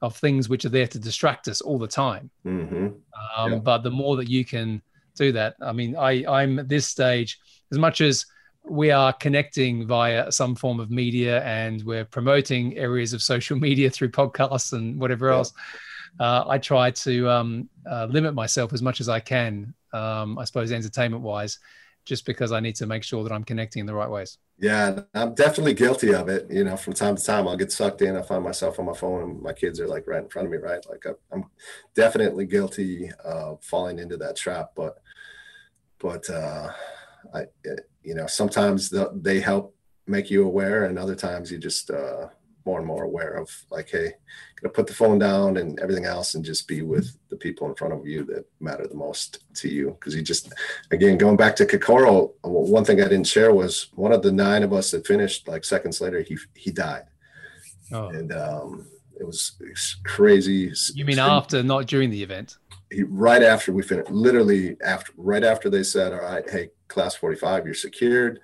[0.00, 2.30] of things which are there to distract us all the time.
[2.46, 2.88] Mm-hmm.
[3.36, 3.58] Um, yeah.
[3.58, 4.82] But the more that you can
[5.16, 7.38] do that, I mean, I I'm at this stage
[7.72, 8.26] as much as
[8.70, 13.90] we are connecting via some form of media and we're promoting areas of social media
[13.90, 15.52] through podcasts and whatever else.
[16.18, 20.44] Uh, I try to um, uh, limit myself as much as I can um, I
[20.44, 21.58] suppose, entertainment wise,
[22.04, 24.38] just because I need to make sure that I'm connecting in the right ways.
[24.58, 26.46] Yeah, I'm definitely guilty of it.
[26.50, 28.16] You know, from time to time, I'll get sucked in.
[28.16, 30.52] I find myself on my phone, and my kids are like right in front of
[30.52, 30.84] me, right?
[30.88, 31.44] Like I'm
[31.94, 34.72] definitely guilty of falling into that trap.
[34.74, 34.98] But,
[35.98, 36.72] but uh,
[37.34, 37.44] I,
[38.08, 38.90] you know, sometimes
[39.28, 42.28] they help make you aware, and other times you just uh,
[42.64, 44.14] more and more aware of like, hey,
[44.58, 47.74] gonna put the phone down and everything else and just be with the people in
[47.74, 49.90] front of you that matter the most to you.
[49.90, 50.50] Because you just,
[50.90, 54.62] again, going back to Kokoro, one thing I didn't share was one of the nine
[54.62, 57.04] of us that finished like seconds later, he he died,
[57.92, 58.08] oh.
[58.08, 58.86] and um,
[59.20, 60.72] it was, it was crazy.
[60.94, 62.56] You mean after, not during the event?
[62.90, 67.14] He, right after we finished, literally after, right after they said, "All right, hey, class
[67.14, 68.40] forty-five, you're secured."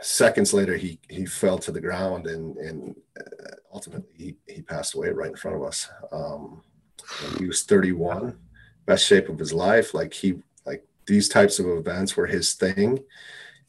[0.00, 4.94] seconds later he he fell to the ground and and uh, ultimately he, he passed
[4.94, 5.88] away right in front of us.
[6.12, 6.62] Um
[7.38, 8.38] he was 31
[8.86, 13.02] best shape of his life like he like these types of events were his thing.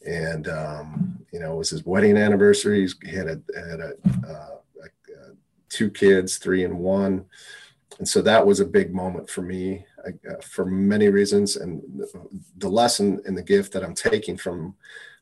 [0.05, 2.87] And um you know it was his wedding anniversary.
[3.03, 3.93] He had a had a,
[4.27, 5.35] uh, a, a
[5.69, 7.25] two kids three and one
[7.99, 11.55] and so that was a big moment for me uh, for many reasons.
[11.55, 11.81] And
[12.57, 14.75] the, lesson and the gift that i'm taking from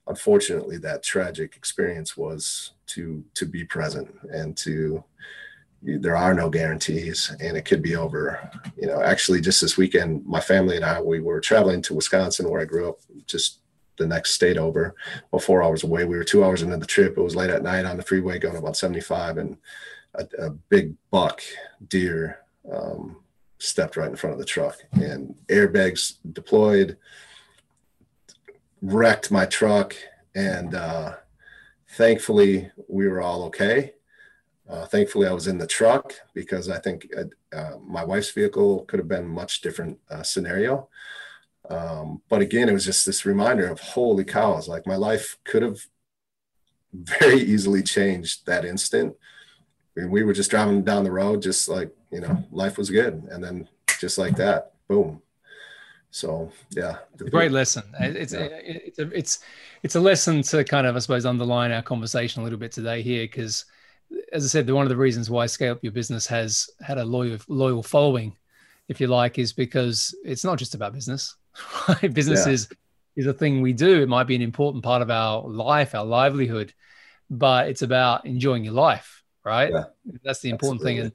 [0.08, 5.04] unfortunately that tragic experience was to to be present and to
[5.82, 8.50] there are no guarantees and it could be over.
[8.78, 12.50] You know actually just this weekend my family and i we were traveling to wisconsin
[12.50, 13.60] where i grew up just
[13.98, 14.96] the next state over.
[15.32, 16.06] Well four hours away.
[16.06, 17.18] We were two hours into the trip.
[17.18, 19.58] It was late at night on the freeway going about 75 and
[20.16, 21.42] a, a big buck
[21.88, 23.18] deer um,
[23.58, 26.98] stepped right in front of the truck and airbags deployed
[28.84, 29.96] wrecked my truck,
[30.36, 31.16] and uh,
[31.92, 33.94] thankfully we were all okay.
[34.70, 38.86] Uh, thankfully, I was in the truck because I think uh, uh my wife's vehicle
[38.86, 40.90] could have been much different uh, scenario.
[41.70, 44.68] Um, but again, it was just this reminder of holy cows!
[44.68, 45.80] Like my life could have
[46.94, 49.16] very easily changed that instant.
[49.96, 53.44] We were just driving down the road, just like you know, life was good, and
[53.44, 53.68] then
[54.00, 55.22] just like that, boom.
[56.12, 57.84] So yeah, a great lesson.
[58.00, 58.40] Uh, it's yeah.
[58.42, 59.40] Uh, it's a, it's
[59.82, 63.02] it's a lesson to kind of I suppose underline our conversation a little bit today
[63.02, 63.66] here because
[64.32, 67.06] as I said, one of the reasons why Scale Up Your Business has had a
[67.06, 68.36] loyal loyal following,
[68.88, 71.36] if you like, is because it's not just about business.
[71.88, 72.14] Right?
[72.14, 72.54] Business yeah.
[72.54, 72.70] is
[73.16, 74.02] is a thing we do.
[74.02, 76.74] It might be an important part of our life, our livelihood,
[77.30, 79.72] but it's about enjoying your life, right?
[79.72, 79.86] Yeah.
[80.24, 81.02] That's the important Absolutely.
[81.02, 81.06] thing.
[81.06, 81.14] And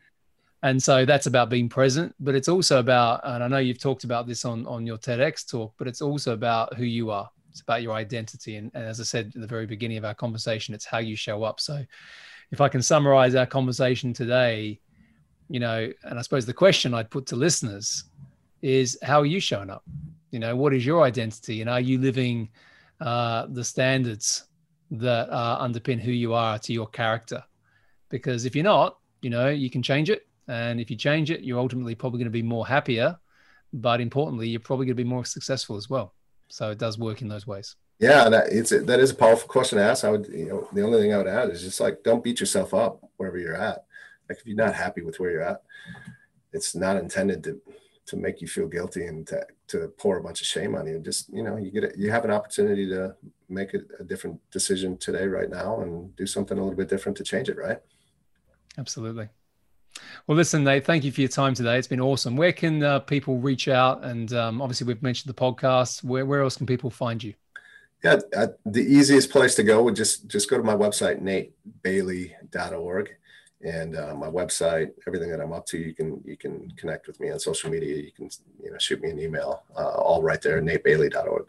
[0.61, 4.03] and so that's about being present, but it's also about, and I know you've talked
[4.03, 7.31] about this on on your TEDx talk, but it's also about who you are.
[7.51, 8.57] It's about your identity.
[8.57, 11.17] And, and as I said at the very beginning of our conversation, it's how you
[11.17, 11.61] show up.
[11.61, 11.85] So
[12.51, 14.81] if I can summarize our conversation today,
[15.49, 18.05] you know, and I suppose the question I'd put to listeners
[18.61, 19.85] is how are you showing up?
[20.31, 21.61] You know, what is your identity?
[21.61, 22.51] And are you living
[23.01, 24.45] uh, the standards
[24.91, 27.43] that uh, underpin who you are to your character?
[28.09, 30.27] Because if you're not, you know, you can change it.
[30.49, 33.19] And if you change it, you're ultimately probably going to be more happier.
[33.73, 36.15] But importantly, you're probably going to be more successful as well.
[36.49, 37.77] So it does work in those ways.
[37.99, 40.05] Yeah, that it's that is a powerful question to ask.
[40.05, 42.41] I would, you know, the only thing I would add is just like don't beat
[42.41, 43.85] yourself up wherever you're at.
[44.29, 45.63] Like if you're not happy with where you're at,
[46.53, 47.61] it's not intended to
[48.07, 50.99] to make you feel guilty and to, to pour a bunch of shame on you.
[50.99, 53.15] Just you know, you get it, you have an opportunity to
[53.49, 57.19] make a, a different decision today, right now, and do something a little bit different
[57.19, 57.59] to change it.
[57.59, 57.79] Right.
[58.79, 59.29] Absolutely.
[60.27, 61.77] Well, listen, Nate, thank you for your time today.
[61.79, 62.37] It's been awesome.
[62.37, 64.05] Where can uh, people reach out?
[64.05, 66.05] And um, obviously, we've mentioned the podcast.
[66.05, 67.35] Where, where else can people find you?
[68.05, 73.11] Yeah, uh, the easiest place to go would just just go to my website, natebailey.org.
[73.61, 77.19] And uh, my website, everything that I'm up to, you can you can connect with
[77.19, 77.97] me on social media.
[77.97, 78.31] You can
[78.63, 81.47] you know shoot me an email, uh, all right there, natebailey.org.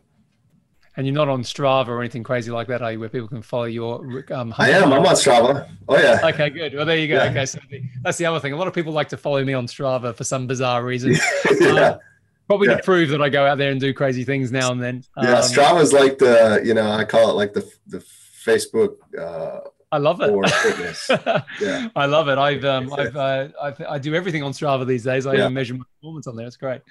[1.00, 3.00] And you're not on Strava or anything crazy like that, are you?
[3.00, 4.26] Where people can follow your.
[4.32, 4.91] Um, I am.
[4.91, 5.66] I'm on Strava.
[5.88, 6.20] Oh yeah.
[6.22, 6.74] Okay, good.
[6.74, 7.24] Well, there you go.
[7.24, 7.30] Yeah.
[7.30, 7.58] Okay, so
[8.02, 8.52] that's the other thing.
[8.52, 11.16] A lot of people like to follow me on Strava for some bizarre reason.
[11.62, 11.70] yeah.
[11.70, 12.00] Uh,
[12.47, 12.76] probably yeah.
[12.76, 15.06] to prove that I go out there and do crazy things now and then.
[15.16, 18.97] Yeah, um, Strava is like the you know I call it like the the Facebook.
[19.18, 20.49] Uh, I love it.
[20.49, 21.09] fitness.
[21.61, 22.37] yeah, I love it.
[22.37, 25.25] I've um, I've, uh, I've I do everything on Strava these days.
[25.25, 25.39] I yeah.
[25.41, 26.45] even measure my performance on there.
[26.45, 26.81] It's great.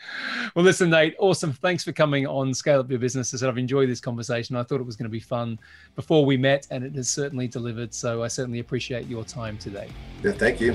[0.57, 1.53] Well, listen, Nate, awesome.
[1.53, 3.32] Thanks for coming on Scale Up Your Business.
[3.32, 4.57] I said I've enjoyed this conversation.
[4.57, 5.61] I thought it was going to be fun
[5.94, 7.94] before we met, and it has certainly delivered.
[7.94, 9.88] So I certainly appreciate your time today.
[10.24, 10.74] Yeah, thank you.